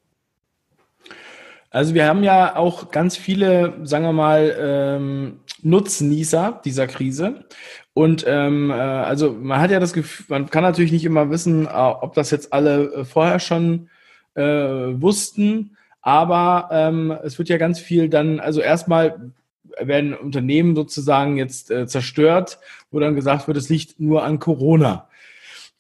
[1.71, 7.45] Also wir haben ja auch ganz viele, sagen wir mal, ähm, Nutznießer dieser Krise.
[7.93, 11.65] Und ähm, äh, also man hat ja das Gefühl, man kann natürlich nicht immer wissen,
[11.65, 13.89] äh, ob das jetzt alle äh, vorher schon
[14.35, 19.31] äh, wussten, aber ähm, es wird ja ganz viel dann, also erstmal
[19.79, 25.08] werden Unternehmen sozusagen jetzt äh, zerstört, wo dann gesagt wird, es liegt nur an Corona.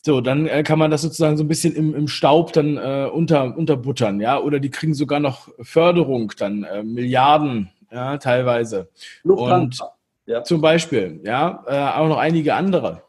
[0.01, 3.09] So, dann äh, kann man das sozusagen so ein bisschen im, im Staub dann äh,
[3.11, 8.89] unter, unterbuttern, ja, oder die kriegen sogar noch Förderung, dann äh, Milliarden, ja, teilweise.
[9.23, 9.85] Lufthansa.
[9.85, 9.91] Und
[10.25, 10.43] ja.
[10.43, 13.01] zum Beispiel, ja, äh, auch noch einige andere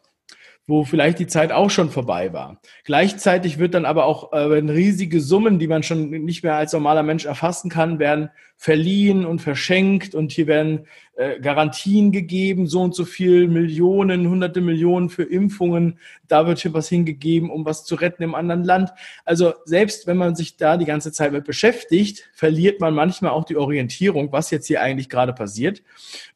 [0.70, 2.60] wo vielleicht die Zeit auch schon vorbei war.
[2.84, 6.72] Gleichzeitig wird dann aber auch äh, werden riesige Summen, die man schon nicht mehr als
[6.72, 12.82] normaler Mensch erfassen kann, werden verliehen und verschenkt und hier werden äh, Garantien gegeben, so
[12.82, 17.84] und so viel Millionen, hunderte Millionen für Impfungen, da wird hier was hingegeben, um was
[17.84, 18.90] zu retten im anderen Land.
[19.24, 23.44] Also selbst wenn man sich da die ganze Zeit mit beschäftigt, verliert man manchmal auch
[23.44, 25.82] die Orientierung, was jetzt hier eigentlich gerade passiert.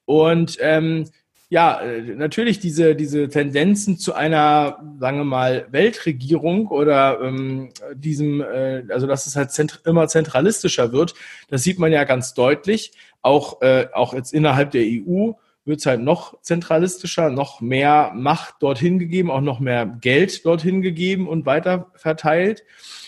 [0.07, 1.05] Und ähm,
[1.49, 8.41] ja, äh, natürlich diese, diese Tendenzen zu einer, sagen wir mal, Weltregierung oder ähm, diesem,
[8.41, 11.15] äh, also dass es halt zent immer zentralistischer wird,
[11.49, 12.93] das sieht man ja ganz deutlich.
[13.23, 15.33] Auch, äh, auch jetzt innerhalb der EU
[15.65, 20.83] wird es halt noch zentralistischer, noch mehr Macht dorthin gegeben, auch noch mehr Geld dorthin
[20.83, 22.65] gegeben und weiter verteilt.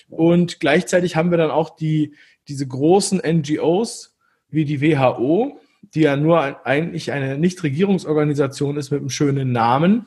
[0.08, 2.14] Und gleichzeitig haben wir dann auch die,
[2.48, 4.16] diese großen NGOs
[4.48, 5.58] wie die WHO,
[5.96, 10.06] die ja nur eigentlich eine Nichtregierungsorganisation ist mit einem schönen Namen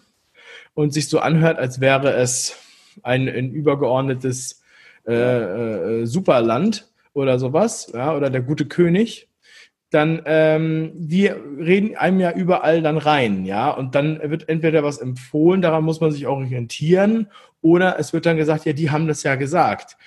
[0.75, 2.55] und sich so anhört, als wäre es
[3.01, 4.61] ein, ein übergeordnetes
[5.07, 9.27] äh, äh, Superland oder sowas, ja, oder der gute König,
[9.89, 14.99] dann ähm, die reden einem ja überall dann rein, ja, und dann wird entweder was
[14.99, 17.27] empfohlen, daran muss man sich orientieren,
[17.61, 19.97] oder es wird dann gesagt, ja, die haben das ja gesagt.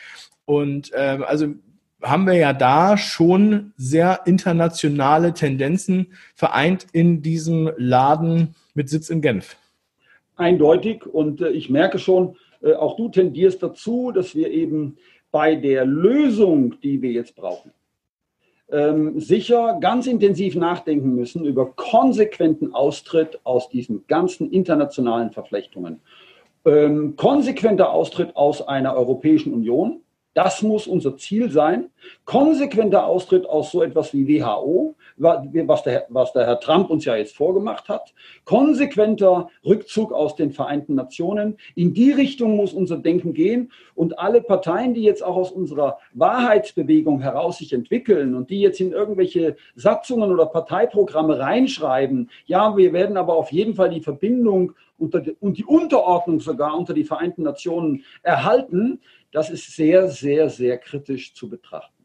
[0.45, 1.49] Und ähm, also
[2.03, 9.21] haben wir ja da schon sehr internationale Tendenzen vereint in diesem Laden mit Sitz in
[9.21, 9.57] Genf.
[10.37, 11.07] Eindeutig.
[11.07, 14.97] Und äh, ich merke schon, äh, auch du tendierst dazu, dass wir eben
[15.31, 17.73] bei der Lösung, die wir jetzt brauchen,
[18.71, 26.01] ähm, sicher ganz intensiv nachdenken müssen über konsequenten Austritt aus diesen ganzen internationalen Verflechtungen.
[26.65, 30.01] Ähm, konsequenter Austritt aus einer Europäischen Union,
[30.35, 31.91] das muss unser Ziel sein.
[32.25, 37.17] Konsequenter Austritt aus so etwas wie WHO, was der, was der Herr Trump uns ja
[37.17, 38.15] jetzt vorgemacht hat.
[38.45, 41.59] Konsequenter Rückzug aus den Vereinten Nationen.
[41.75, 43.71] In die Richtung muss unser Denken gehen.
[43.95, 48.81] Und alle Parteien, die jetzt auch aus unserer Wahrheitsbewegung heraus sich entwickeln und die jetzt
[48.81, 54.73] in irgendwelche Satzungen oder Parteiprogramme reinschreiben, ja, wir werden aber auf jeden Fall die Verbindung
[54.99, 59.01] und die Unterordnung sogar unter die Vereinten Nationen erhalten,
[59.33, 62.05] das ist sehr, sehr, sehr kritisch zu betrachten.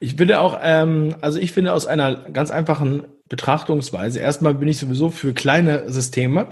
[0.00, 4.78] Ich finde auch, ähm, also ich finde aus einer ganz einfachen Betrachtungsweise, erstmal bin ich
[4.78, 6.48] sowieso für kleine Systeme.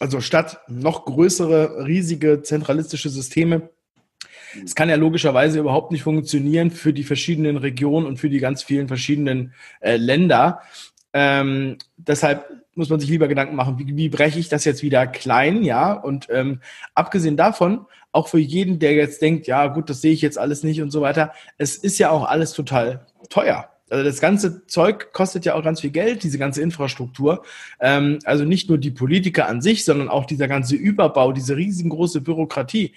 [0.00, 3.70] Also statt noch größere, riesige, zentralistische Systeme.
[4.64, 8.62] Es kann ja logischerweise überhaupt nicht funktionieren für die verschiedenen Regionen und für die ganz
[8.62, 10.62] vielen verschiedenen äh, Länder.
[11.12, 15.06] Ähm, deshalb muss man sich lieber Gedanken machen, wie, wie breche ich das jetzt wieder
[15.06, 15.92] klein, ja?
[15.92, 16.60] Und ähm,
[16.94, 20.62] abgesehen davon, auch für jeden, der jetzt denkt, ja gut, das sehe ich jetzt alles
[20.62, 23.68] nicht und so weiter, es ist ja auch alles total teuer.
[23.90, 27.42] Also das ganze Zeug kostet ja auch ganz viel Geld, diese ganze Infrastruktur.
[27.80, 32.20] Ähm, also nicht nur die Politiker an sich, sondern auch dieser ganze Überbau, diese riesengroße
[32.20, 32.94] Bürokratie.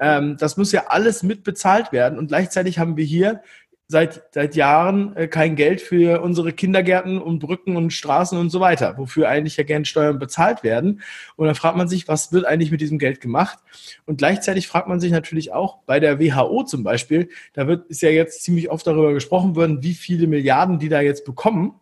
[0.00, 2.18] Ähm, das muss ja alles mitbezahlt werden.
[2.18, 3.40] Und gleichzeitig haben wir hier
[3.86, 8.60] seit, seit Jahren äh, kein Geld für unsere Kindergärten und Brücken und Straßen und so
[8.60, 11.02] weiter, wofür eigentlich ja gerne Steuern bezahlt werden.
[11.36, 13.58] Und dann fragt man sich, was wird eigentlich mit diesem Geld gemacht?
[14.06, 18.02] Und gleichzeitig fragt man sich natürlich auch bei der WHO zum Beispiel, da wird, ist
[18.02, 21.74] ja jetzt ziemlich oft darüber gesprochen worden, wie viele Milliarden die da jetzt bekommen.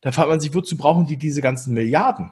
[0.00, 2.30] Da fragt man sich, wozu brauchen die diese ganzen Milliarden?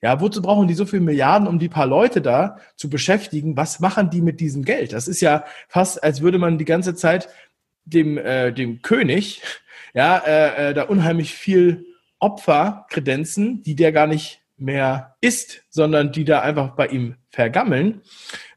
[0.00, 3.56] Ja, wozu brauchen die so viele Milliarden, um die paar Leute da zu beschäftigen?
[3.56, 4.92] Was machen die mit diesem Geld?
[4.92, 7.28] Das ist ja fast, als würde man die ganze Zeit
[7.88, 9.42] dem, äh, dem König
[9.94, 11.86] ja, äh, äh, da unheimlich viel
[12.18, 18.02] Opfer kredenzen, die der gar nicht mehr ist, sondern die da einfach bei ihm vergammeln.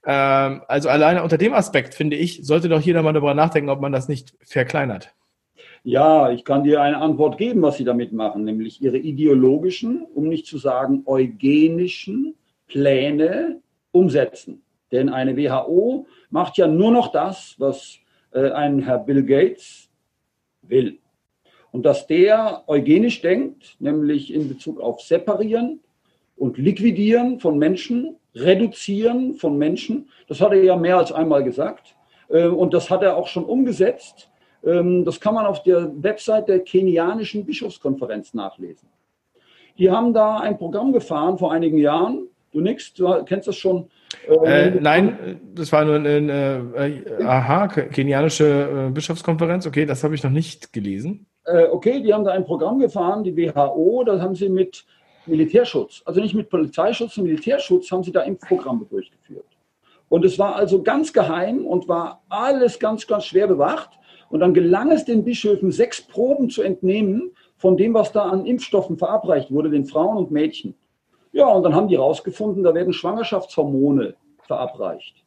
[0.05, 3.81] Ähm, also alleine unter dem Aspekt, finde ich, sollte doch jeder mal darüber nachdenken, ob
[3.81, 5.13] man das nicht verkleinert.
[5.83, 10.27] Ja, ich kann dir eine Antwort geben, was sie damit machen, nämlich ihre ideologischen, um
[10.27, 12.35] nicht zu sagen eugenischen
[12.67, 14.63] Pläne umsetzen.
[14.91, 18.00] Denn eine WHO macht ja nur noch das, was
[18.31, 19.89] äh, ein Herr Bill Gates
[20.61, 20.99] will.
[21.71, 25.79] Und dass der eugenisch denkt, nämlich in Bezug auf Separieren
[26.35, 31.95] und Liquidieren von Menschen, Reduzieren von Menschen, das hat er ja mehr als einmal gesagt.
[32.29, 34.29] Äh, und das hat er auch schon umgesetzt.
[34.63, 38.87] Ähm, das kann man auf der Website der kenianischen Bischofskonferenz nachlesen.
[39.77, 42.27] Die haben da ein Programm gefahren vor einigen Jahren.
[42.51, 43.89] Du nix, du kennst das schon,
[44.43, 49.65] äh, nein, das war nur eine, eine äh, aha, kenianische äh, Bischofskonferenz.
[49.65, 51.27] Okay, das habe ich noch nicht gelesen.
[51.45, 54.85] Äh, okay, die haben da ein Programm gefahren, die WHO, da haben sie mit
[55.25, 59.45] Militärschutz, also nicht mit Polizeischutz, sondern Militärschutz haben sie da Impfprogramme durchgeführt.
[60.09, 63.91] Und es war also ganz geheim und war alles ganz, ganz schwer bewacht.
[64.29, 68.45] Und dann gelang es den Bischöfen, sechs Proben zu entnehmen von dem, was da an
[68.45, 70.75] Impfstoffen verabreicht wurde, den Frauen und Mädchen.
[71.31, 75.23] Ja, und dann haben die herausgefunden, da werden Schwangerschaftshormone verabreicht.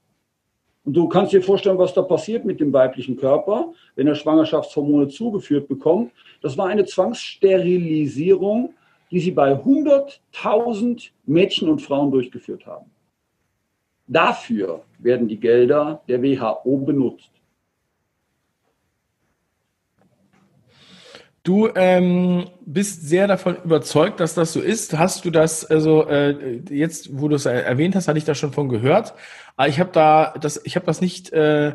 [0.84, 5.08] Und du kannst dir vorstellen, was da passiert mit dem weiblichen Körper, wenn er Schwangerschaftshormone
[5.08, 6.12] zugeführt bekommt.
[6.42, 8.74] Das war eine Zwangssterilisierung,
[9.10, 12.90] die sie bei 100.000 Mädchen und Frauen durchgeführt haben.
[14.06, 17.30] Dafür werden die Gelder der WHO benutzt.
[21.44, 24.96] Du ähm, bist sehr davon überzeugt, dass das so ist.
[24.96, 28.54] Hast du das, also äh, jetzt, wo du es erwähnt hast, hatte ich da schon
[28.54, 29.12] von gehört.
[29.54, 31.74] Aber ich habe da das, ich habe das nicht äh,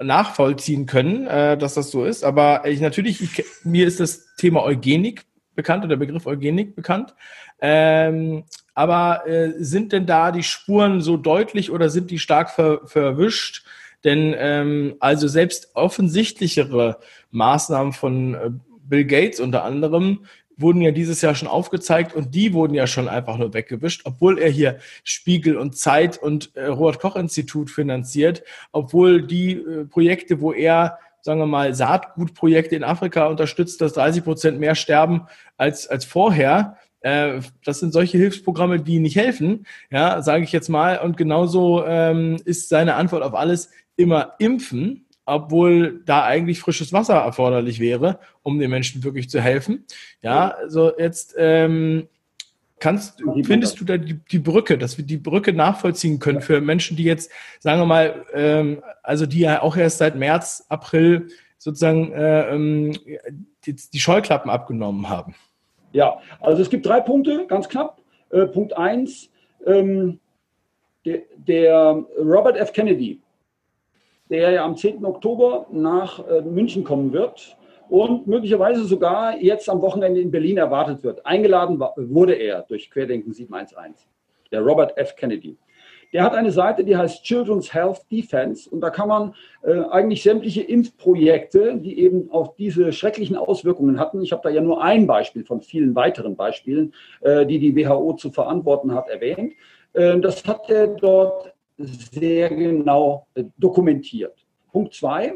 [0.00, 2.24] nachvollziehen können, äh, dass das so ist.
[2.24, 7.14] Aber ich natürlich, ich, mir ist das Thema Eugenik bekannt oder der Begriff Eugenik bekannt.
[7.60, 8.42] Ähm,
[8.74, 13.64] aber äh, sind denn da die Spuren so deutlich oder sind die stark ver verwischt?
[14.02, 16.98] Denn ähm, also selbst offensichtlichere
[17.30, 18.50] Maßnahmen von äh,
[18.88, 20.26] Bill Gates unter anderem
[20.56, 24.38] wurden ja dieses Jahr schon aufgezeigt und die wurden ja schon einfach nur weggewischt, obwohl
[24.38, 30.40] er hier Spiegel und Zeit und äh, Robert Koch Institut finanziert, obwohl die äh, Projekte,
[30.40, 35.22] wo er sagen wir mal, Saatgutprojekte in Afrika unterstützt, dass 30 Prozent mehr sterben
[35.56, 36.76] als, als vorher.
[37.00, 40.98] Äh, das sind solche Hilfsprogramme, die nicht helfen, ja, sage ich jetzt mal.
[40.98, 47.14] Und genauso ähm, ist seine Antwort auf alles immer impfen obwohl da eigentlich frisches Wasser
[47.14, 49.84] erforderlich wäre, um den Menschen wirklich zu helfen.
[50.22, 52.08] Ja, also jetzt ähm,
[52.78, 56.96] kannst, findest du da die, die, Brücke, dass wir die Brücke nachvollziehen können für Menschen,
[56.96, 57.30] die jetzt,
[57.60, 61.28] sagen wir mal, ähm, also die ja auch erst seit März, April
[61.58, 62.92] sozusagen äh, ähm,
[63.64, 65.34] die, die, Scheuklappen abgenommen haben?
[65.92, 68.00] Ja, also es gibt drei Punkte, ganz knapp.
[68.30, 69.30] Äh, Punkt eins,
[69.64, 70.18] ähm,
[71.04, 72.72] der, der Robert F.
[72.72, 73.21] Kennedy,
[74.32, 75.04] der ja am 10.
[75.04, 77.56] Oktober nach äh, München kommen wird
[77.90, 81.24] und möglicherweise sogar jetzt am Wochenende in Berlin erwartet wird.
[81.26, 83.94] Eingeladen wurde er durch Querdenken 711,
[84.50, 85.14] der Robert F.
[85.14, 85.58] Kennedy.
[86.14, 90.22] Der hat eine Seite, die heißt Children's Health Defense und da kann man äh, eigentlich
[90.22, 95.06] sämtliche Impfprojekte, die eben auch diese schrecklichen Auswirkungen hatten, ich habe da ja nur ein
[95.06, 99.52] Beispiel von vielen weiteren Beispielen, äh, die die WHO zu verantworten hat, erwähnt.
[99.92, 101.51] Äh, das hat er dort
[101.82, 104.34] sehr genau äh, dokumentiert.
[104.72, 105.34] Punkt zwei,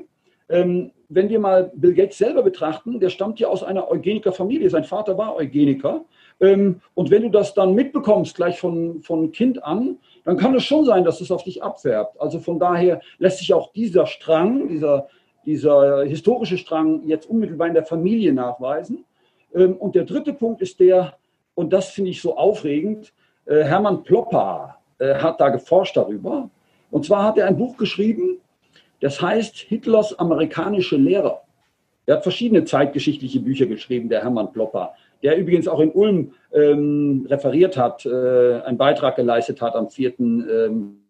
[0.48, 4.68] ähm, wenn wir mal Bill Gates selber betrachten, der stammt ja aus einer Eugenikerfamilie.
[4.70, 6.04] Sein Vater war Eugeniker.
[6.40, 10.64] Ähm, und wenn du das dann mitbekommst, gleich von, von Kind an, dann kann es
[10.64, 12.20] schon sein, dass es auf dich abfärbt.
[12.20, 15.08] Also von daher lässt sich auch dieser Strang, dieser,
[15.44, 19.04] dieser historische Strang jetzt unmittelbar in der Familie nachweisen.
[19.54, 21.14] Ähm, und der dritte Punkt ist der,
[21.54, 23.14] und das finde ich so aufregend,
[23.46, 26.50] äh, Hermann Ploppa, äh, hat da geforscht darüber.
[26.90, 28.38] Und zwar hat er ein Buch geschrieben,
[29.00, 31.42] das heißt Hitlers amerikanische Lehrer.
[32.06, 37.26] Er hat verschiedene zeitgeschichtliche Bücher geschrieben, der Hermann Plopper, der übrigens auch in Ulm ähm,
[37.28, 40.18] referiert hat, äh, einen Beitrag geleistet hat am 4.
[40.20, 41.02] Ähm,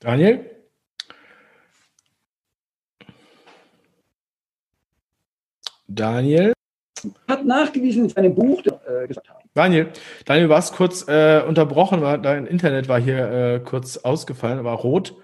[0.00, 0.51] Daniel?
[5.94, 6.52] Daniel?
[7.26, 9.48] Hat nachgewiesen in seinem Buch äh, gesagt haben.
[9.54, 9.88] Daniel,
[10.24, 14.76] Daniel, du warst kurz äh, unterbrochen, war, dein Internet war hier äh, kurz ausgefallen, war
[14.76, 15.14] rot.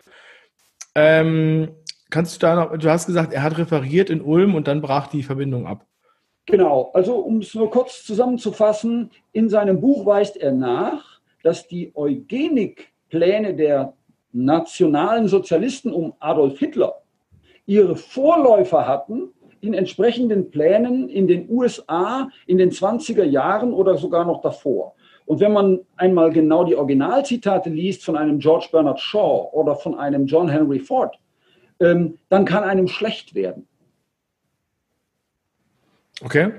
[0.95, 1.71] Ähm,
[2.11, 5.07] kannst du da noch, du hast gesagt, er hat referiert in Ulm und dann brach
[5.07, 5.87] die Verbindung ab.
[6.47, 11.93] Genau, also um es nur kurz zusammenzufassen, in seinem Buch weist er nach, dass die
[11.95, 13.93] Eugenikpläne der
[14.33, 17.03] nationalen Sozialisten um Adolf Hitler
[17.66, 19.29] ihre Vorläufer hatten
[19.61, 24.94] in entsprechenden Plänen in den USA in den 20er Jahren oder sogar noch davor.
[25.26, 29.98] Und wenn man einmal genau die Originalzitate liest von einem George Bernard Shaw oder von
[29.98, 31.18] einem John Henry Ford,
[31.80, 33.68] ähm, dann kann einem schlecht werden.
[36.22, 36.52] Okay.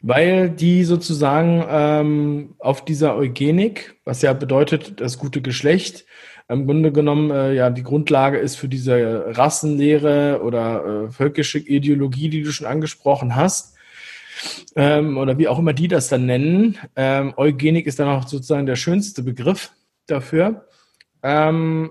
[0.00, 6.04] Weil die sozusagen ähm, auf dieser Eugenik, was ja bedeutet das gute Geschlecht,
[6.48, 12.30] im Grunde genommen äh, ja die Grundlage ist für diese Rassenlehre oder äh, völkische Ideologie,
[12.30, 13.76] die du schon angesprochen hast.
[14.76, 16.78] Ähm, oder wie auch immer die das dann nennen.
[16.96, 19.72] Ähm, Eugenik ist dann auch sozusagen der schönste Begriff
[20.06, 20.66] dafür.
[21.22, 21.90] Ähm,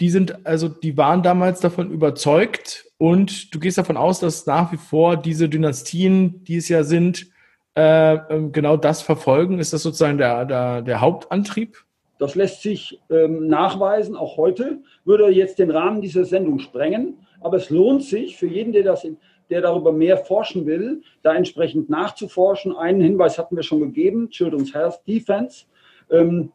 [0.00, 4.72] die sind, also die waren damals davon überzeugt und du gehst davon aus, dass nach
[4.72, 7.28] wie vor diese Dynastien, die es ja sind,
[7.76, 9.58] äh, ähm, genau das verfolgen.
[9.58, 11.83] Ist das sozusagen der, der, der Hauptantrieb
[12.18, 14.78] Das lässt sich ähm, nachweisen, auch heute.
[15.04, 17.18] Würde jetzt den Rahmen dieser Sendung sprengen.
[17.40, 19.18] Aber es lohnt sich für jeden, der, das in,
[19.50, 22.74] der darüber mehr forschen will, da entsprechend nachzuforschen.
[22.74, 25.66] Einen Hinweis hatten wir schon gegeben, Children's Health Defense.
[26.10, 26.52] Ähm,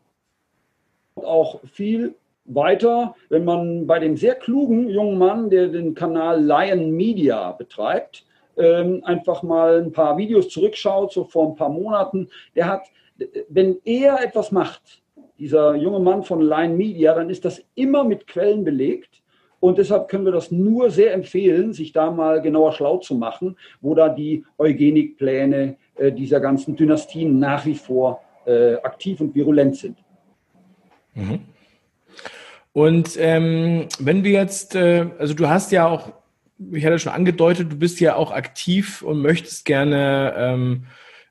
[1.15, 6.91] auch viel weiter, wenn man bei dem sehr klugen jungen Mann, der den Kanal Lion
[6.91, 8.25] Media betreibt,
[8.57, 12.87] ähm, einfach mal ein paar Videos zurückschaut, so vor ein paar Monaten, der hat,
[13.49, 15.01] wenn er etwas macht,
[15.39, 19.21] dieser junge Mann von Line Media, dann ist das immer mit Quellen belegt.
[19.61, 23.57] Und deshalb können wir das nur sehr empfehlen, sich da mal genauer schlau zu machen,
[23.81, 29.75] wo da die Eugenikpläne äh, dieser ganzen Dynastien nach wie vor äh, aktiv und virulent
[29.75, 29.97] sind.
[31.13, 31.39] Mhm.
[32.71, 36.13] Und ähm, wenn wir jetzt, äh, also du hast ja auch,
[36.71, 40.85] ich hatte schon angedeutet, du bist ja auch aktiv und möchtest gerne ähm,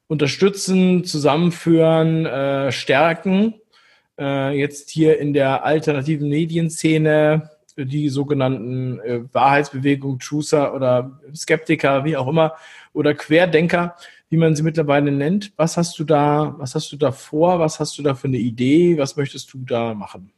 [0.06, 3.54] unterstützen, zusammenführen, äh, stärken.
[4.18, 12.16] Äh, jetzt hier in der alternativen Medienszene die sogenannten äh, Wahrheitsbewegung, Chooser oder Skeptiker, wie
[12.16, 12.54] auch immer,
[12.92, 13.94] oder Querdenker,
[14.30, 15.52] wie man sie mittlerweile nennt.
[15.56, 17.60] Was hast du da, was hast du da vor?
[17.60, 18.98] Was hast du da für eine Idee?
[18.98, 20.32] Was möchtest du da machen?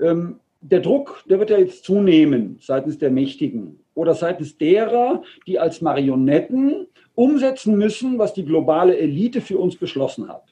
[0.00, 5.58] Ähm, der Druck, der wird ja jetzt zunehmen seitens der Mächtigen oder seitens derer, die
[5.58, 10.44] als Marionetten umsetzen müssen, was die globale Elite für uns beschlossen hat.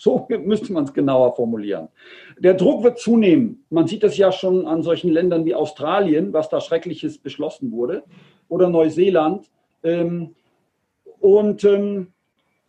[0.00, 1.88] So müsste man es genauer formulieren.
[2.38, 3.66] Der Druck wird zunehmen.
[3.68, 8.04] Man sieht das ja schon an solchen Ländern wie Australien, was da Schreckliches beschlossen wurde,
[8.48, 9.50] oder Neuseeland.
[9.82, 10.34] Ähm,
[11.20, 12.14] und ähm,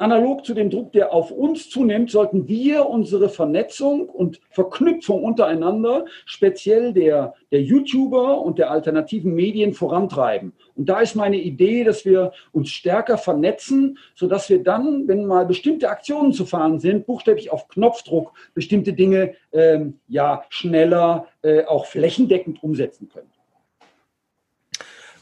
[0.02, 6.06] analog zu dem Druck, der auf uns zunimmt, sollten wir unsere Vernetzung und Verknüpfung untereinander,
[6.26, 10.54] speziell der, der YouTuber und der alternativen Medien vorantreiben.
[10.76, 15.46] Und da ist meine Idee, dass wir uns stärker vernetzen, sodass wir dann, wenn mal
[15.46, 21.86] bestimmte Aktionen zu fahren sind, buchstäblich auf Knopfdruck bestimmte Dinge ähm, ja schneller, äh, auch
[21.86, 23.30] flächendeckend umsetzen können.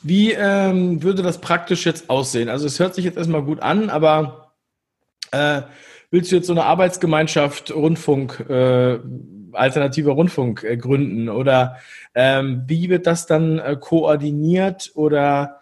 [0.01, 2.47] Wie ähm, würde das praktisch jetzt aussehen?
[2.47, 4.48] Also es hört sich jetzt erstmal gut an, aber
[5.31, 5.61] äh,
[6.11, 8.99] willst du jetzt so eine Arbeitsgemeinschaft Rundfunk, äh,
[9.53, 11.29] alternativer Rundfunk äh, gründen?
[11.29, 11.77] Oder
[12.15, 14.91] ähm, wie wird das dann äh, koordiniert?
[14.95, 15.59] Oder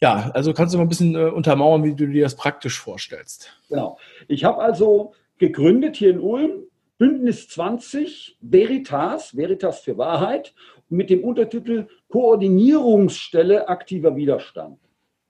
[0.00, 3.56] ja, also kannst du mal ein bisschen äh, untermauern, wie du dir das praktisch vorstellst?
[3.68, 3.98] Genau.
[4.28, 6.64] Ich habe also gegründet hier in Ulm
[7.02, 10.54] Bündnis 20 Veritas, Veritas für Wahrheit,
[10.88, 14.78] mit dem Untertitel Koordinierungsstelle aktiver Widerstand.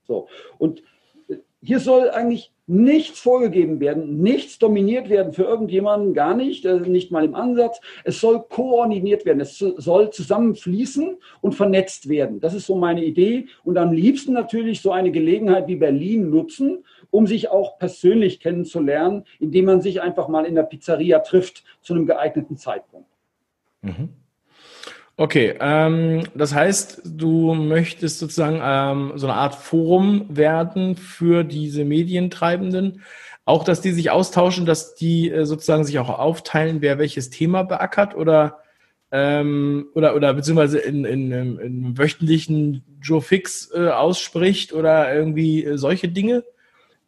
[0.04, 0.82] So, und
[1.62, 7.10] hier soll eigentlich nichts vorgegeben werden, nichts dominiert werden für irgendjemanden, gar nicht, äh, nicht
[7.10, 7.80] mal im Ansatz.
[8.04, 12.40] Es soll koordiniert werden, es soll zusammenfließen und vernetzt werden.
[12.40, 13.46] Das ist so meine Idee.
[13.62, 19.24] Und am liebsten natürlich so eine Gelegenheit wie Berlin nutzen, um sich auch persönlich kennenzulernen,
[19.38, 23.08] indem man sich einfach mal in der Pizzeria trifft zu einem geeigneten Zeitpunkt.
[23.82, 24.21] Mhm.
[25.22, 31.84] Okay, ähm, das heißt, du möchtest sozusagen ähm, so eine Art Forum werden für diese
[31.84, 33.02] Medientreibenden.
[33.44, 37.62] Auch, dass die sich austauschen, dass die äh, sozusagen sich auch aufteilen, wer welches Thema
[37.62, 38.58] beackert oder
[39.12, 45.64] ähm, oder oder beziehungsweise in, in, in, in wöchentlichen Joe Fix äh, ausspricht oder irgendwie
[45.64, 46.42] äh, solche Dinge?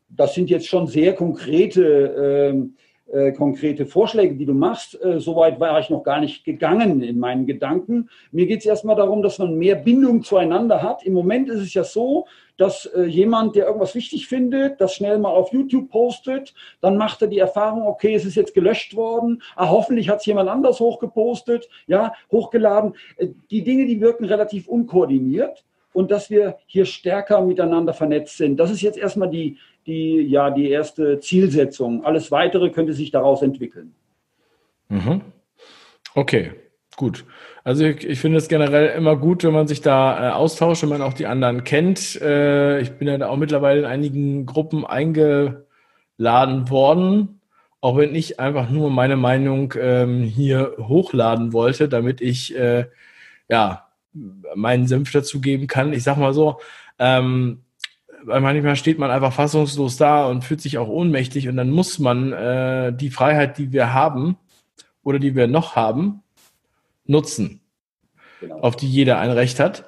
[0.08, 2.76] Das sind jetzt schon sehr konkrete ähm,
[3.12, 5.00] äh, konkrete Vorschläge, die du machst.
[5.02, 8.08] Äh, Soweit war ich noch gar nicht gegangen in meinen Gedanken.
[8.32, 11.04] Mir geht es erstmal darum, dass man mehr Bindung zueinander hat.
[11.04, 12.26] Im Moment ist es ja so,
[12.56, 17.20] dass äh, jemand, der irgendwas wichtig findet, das schnell mal auf YouTube postet, dann macht
[17.20, 20.80] er die Erfahrung, okay, es ist jetzt gelöscht worden, ah, hoffentlich hat es jemand anders
[20.80, 22.94] hochgepostet, ja, hochgeladen.
[23.16, 28.56] Äh, die Dinge, die wirken relativ unkoordiniert und dass wir hier stärker miteinander vernetzt sind.
[28.58, 32.04] Das ist jetzt erstmal die, die, ja, die erste Zielsetzung.
[32.04, 33.94] Alles Weitere könnte sich daraus entwickeln.
[34.88, 35.22] Mhm.
[36.14, 36.52] Okay,
[36.96, 37.24] gut.
[37.64, 40.90] Also ich, ich finde es generell immer gut, wenn man sich da äh, austauscht, wenn
[40.90, 42.20] man auch die anderen kennt.
[42.20, 45.64] Äh, ich bin ja da auch mittlerweile in einigen Gruppen eingeladen
[46.70, 47.40] worden,
[47.80, 52.86] auch wenn ich einfach nur meine Meinung ähm, hier hochladen wollte, damit ich äh,
[53.48, 53.88] ja
[54.54, 55.92] meinen Senf dazugeben kann.
[55.92, 56.60] Ich sag mal so,
[56.98, 57.63] ähm,
[58.24, 62.32] manchmal steht man einfach fassungslos da und fühlt sich auch ohnmächtig und dann muss man
[62.32, 64.36] äh, die Freiheit, die wir haben
[65.02, 66.22] oder die wir noch haben,
[67.06, 67.60] nutzen,
[68.40, 68.60] genau.
[68.60, 69.84] auf die jeder ein Recht hat.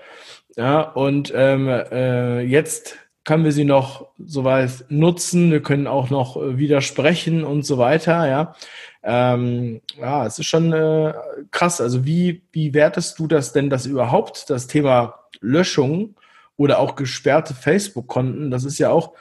[0.57, 6.37] Ja, und ähm, äh, jetzt können wir sie noch soweit nutzen, wir können auch noch
[6.37, 8.55] äh, widersprechen und so weiter, ja.
[9.03, 11.13] Ähm, ja, es ist schon äh,
[11.51, 11.81] krass.
[11.81, 16.16] Also wie, wie wertest du das denn, das überhaupt, das Thema Löschung
[16.57, 18.51] oder auch gesperrte Facebook-Konten.
[18.51, 19.15] Das ist ja auch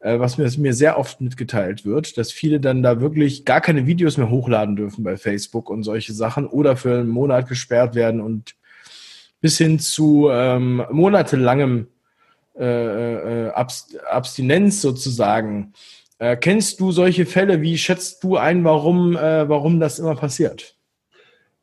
[0.00, 3.86] äh, was mir, mir sehr oft mitgeteilt wird, dass viele dann da wirklich gar keine
[3.86, 8.20] Videos mehr hochladen dürfen bei Facebook und solche Sachen oder für einen Monat gesperrt werden
[8.20, 8.54] und
[9.40, 11.88] bis hin zu ähm, monatelangem
[12.58, 15.72] äh, äh, Abstinenz sozusagen.
[16.18, 17.62] Äh, kennst du solche Fälle?
[17.62, 20.76] Wie schätzt du ein, warum, äh, warum das immer passiert?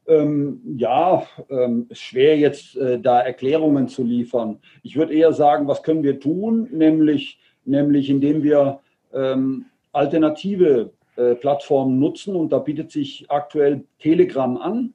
[0.07, 4.59] Ähm, ja, ähm, schwer jetzt äh, da Erklärungen zu liefern.
[4.83, 8.79] Ich würde eher sagen, was können wir tun, nämlich, nämlich indem wir
[9.13, 12.35] ähm, alternative äh, Plattformen nutzen.
[12.35, 14.93] Und da bietet sich aktuell Telegram an.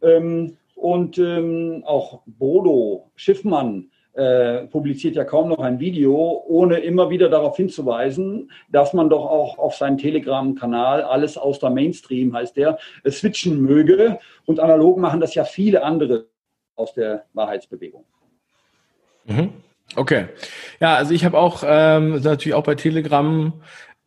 [0.00, 7.08] Ähm, und ähm, auch Bodo, Schiffmann äh, publiziert ja kaum noch ein Video, ohne immer
[7.08, 12.56] wieder darauf hinzuweisen, dass man doch auch auf seinen Telegram-Kanal alles aus der Mainstream, heißt
[12.56, 14.18] der, äh, switchen möge.
[14.44, 16.26] Und analog machen das ja viele andere
[16.76, 18.04] aus der Wahrheitsbewegung.
[19.24, 19.50] Mhm.
[19.96, 20.26] Okay.
[20.80, 23.52] Ja, also ich habe auch ähm, natürlich auch bei Telegram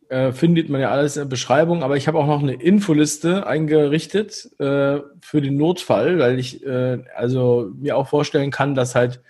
[0.08, 3.46] äh, findet man ja alles in der Beschreibung, aber ich habe auch noch eine Infoliste
[3.46, 9.20] eingerichtet äh, für den Notfall, weil ich äh, also mir auch vorstellen kann, dass halt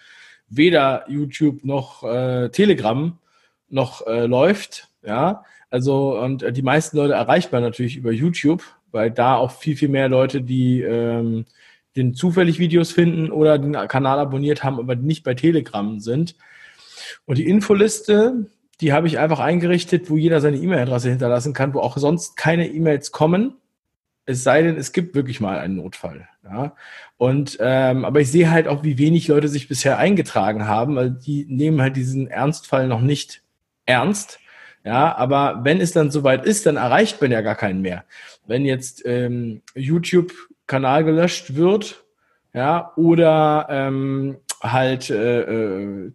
[0.49, 3.19] weder YouTube noch äh, Telegram
[3.69, 4.89] noch äh, läuft.
[5.05, 9.51] Ja, also und äh, die meisten Leute erreicht man natürlich über YouTube, weil da auch
[9.51, 11.47] viel, viel mehr Leute, die ähm,
[11.97, 16.37] den zufällig Videos finden oder den Kanal abonniert haben, aber nicht bei Telegram sind.
[17.25, 18.47] Und die Infoliste,
[18.81, 22.69] die habe ich einfach eingerichtet, wo jeder seine E-Mail-Adresse hinterlassen kann, wo auch sonst keine
[22.69, 23.55] E-Mails kommen.
[24.27, 26.29] Es sei denn, es gibt wirklich mal einen Notfall.
[26.45, 26.75] Ja?
[27.17, 31.11] Und ähm, aber ich sehe halt auch, wie wenig Leute sich bisher eingetragen haben, weil
[31.11, 33.43] die nehmen halt diesen Ernstfall noch nicht
[33.87, 34.41] ernst.
[34.85, 38.05] Ja, aber wenn es dann soweit ist, dann erreicht man ja gar keinen mehr.
[38.47, 42.05] Wenn jetzt ähm, YouTube-Kanal gelöscht wird,
[42.55, 46.13] ja, oder ähm, halt äh, äh,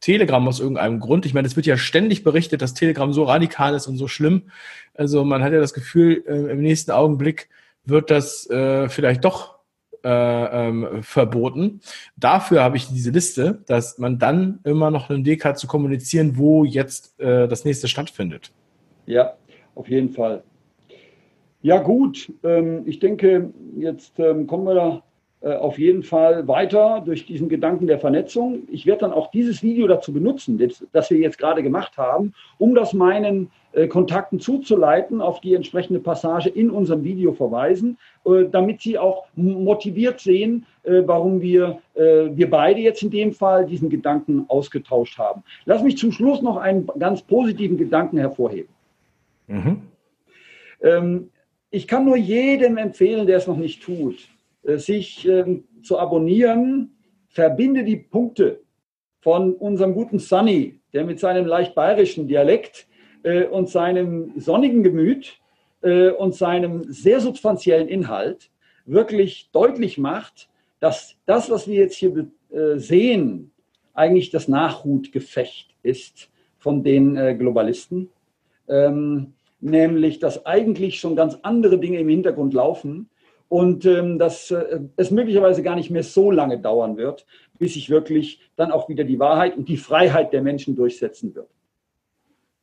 [0.00, 1.26] Telegram aus irgendeinem Grund.
[1.26, 4.50] Ich meine, es wird ja ständig berichtet, dass Telegram so radikal ist und so schlimm.
[4.94, 7.48] Also man hat ja das Gefühl, äh, im nächsten Augenblick
[7.84, 9.58] wird das äh, vielleicht doch
[10.04, 10.08] äh,
[10.68, 11.80] ähm, verboten.
[12.16, 16.36] Dafür habe ich diese Liste, dass man dann immer noch einen Weg hat zu kommunizieren,
[16.36, 18.52] wo jetzt äh, das nächste stattfindet.
[19.06, 19.34] Ja,
[19.74, 20.42] auf jeden Fall.
[21.62, 25.02] Ja gut, ähm, ich denke, jetzt ähm, kommen wir da
[25.40, 28.68] äh, auf jeden Fall weiter durch diesen Gedanken der Vernetzung.
[28.70, 30.58] Ich werde dann auch dieses Video dazu benutzen,
[30.92, 33.50] das wir jetzt gerade gemacht haben, um das meinen
[33.88, 40.20] Kontakten zuzuleiten, auf die entsprechende Passage in unserem Video verweisen, äh, damit sie auch motiviert
[40.20, 45.42] sehen, warum wir, wir beide jetzt in dem Fall diesen Gedanken ausgetauscht haben.
[45.64, 48.68] Lass mich zum Schluss noch einen ganz positiven Gedanken hervorheben.
[49.46, 49.80] Mhm.
[50.82, 51.30] Ähm,
[51.70, 54.28] ich kann nur jedem empfehlen, der es noch nicht tut,
[54.62, 56.96] äh, sich ähm, zu abonnieren,
[57.28, 58.60] verbinde die Punkte
[59.20, 62.86] von unserem guten Sunny, der mit seinem leicht bayerischen Dialekt
[63.24, 65.40] äh, und seinem sonnigen Gemüt
[65.82, 68.50] äh, und seinem sehr substanziellen Inhalt
[68.86, 70.48] wirklich deutlich macht,
[70.80, 72.28] dass das, was wir jetzt hier
[72.76, 73.50] sehen,
[73.94, 78.10] eigentlich das Nachhutgefecht ist von den Globalisten.
[78.68, 79.32] Ähm,
[79.64, 83.08] nämlich, dass eigentlich schon ganz andere Dinge im Hintergrund laufen
[83.48, 87.26] und ähm, dass äh, es möglicherweise gar nicht mehr so lange dauern wird,
[87.58, 91.48] bis sich wirklich dann auch wieder die Wahrheit und die Freiheit der Menschen durchsetzen wird.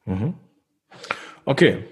[0.06, 0.34] Mhm.
[1.46, 1.86] Okay,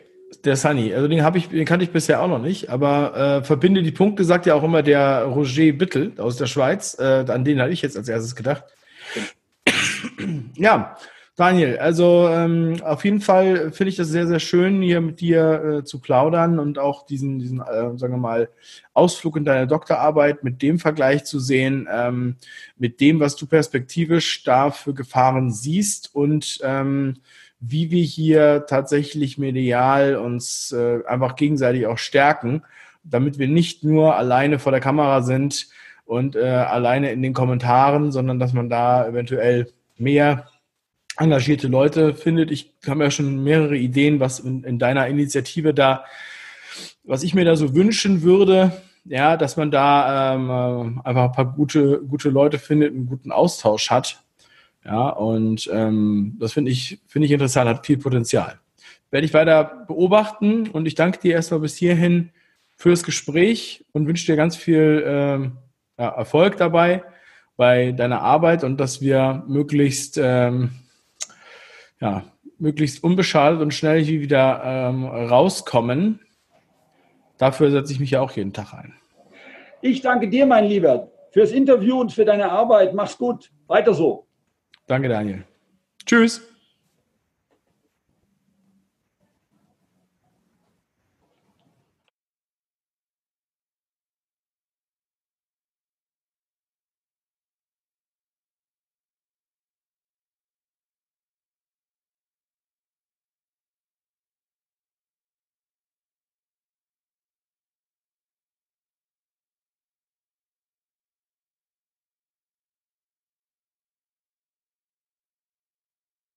[0.44, 3.44] der Sunny, also den habe ich, den kannte ich bisher auch noch nicht, aber äh,
[3.44, 6.98] verbinde die Punkte, sagt ja auch immer der Roger Bittel aus der Schweiz.
[7.00, 8.64] Äh, an den hatte ich jetzt als erstes gedacht.
[10.56, 10.98] Ja,
[11.36, 15.80] Daniel, also ähm, auf jeden Fall finde ich das sehr, sehr schön, hier mit dir
[15.80, 18.50] äh, zu plaudern und auch diesen, diesen äh, sagen wir mal,
[18.94, 22.36] Ausflug in deine Doktorarbeit mit dem Vergleich zu sehen, ähm,
[22.78, 27.16] mit dem, was du perspektivisch da für Gefahren siehst und ähm,
[27.60, 32.64] wie wir hier tatsächlich medial uns äh, einfach gegenseitig auch stärken,
[33.04, 35.68] damit wir nicht nur alleine vor der Kamera sind
[36.06, 40.48] und äh, alleine in den Kommentaren, sondern dass man da eventuell mehr
[41.18, 42.50] engagierte Leute findet.
[42.50, 46.06] Ich habe ja schon mehrere Ideen, was in, in, deiner Initiative da,
[47.04, 48.72] was ich mir da so wünschen würde,
[49.06, 53.32] ja, dass man da ähm, äh, einfach ein paar gute, gute Leute findet, einen guten
[53.32, 54.24] Austausch hat.
[54.86, 58.60] Ja, und ähm, das finde ich, finde ich interessant, hat viel Potenzial.
[59.12, 62.30] Werde ich weiter beobachten und ich danke dir erstmal bis hierhin
[62.78, 65.58] für das Gespräch und wünsche dir ganz viel ähm,
[65.98, 67.04] ja, Erfolg dabei
[67.58, 70.72] bei deiner Arbeit und dass wir möglichst ähm,
[72.00, 72.24] ja,
[72.58, 76.20] möglichst unbeschadet und schnell wieder ähm, rauskommen.
[77.38, 78.94] Dafür setze ich mich ja auch jeden Tag ein.
[79.82, 82.94] Ich danke dir, mein Lieber, fürs Interview und für deine Arbeit.
[82.94, 83.52] Mach's gut.
[83.68, 84.29] Weiter so.
[84.90, 85.44] Danke, Daniel.
[86.06, 86.42] Tschüss.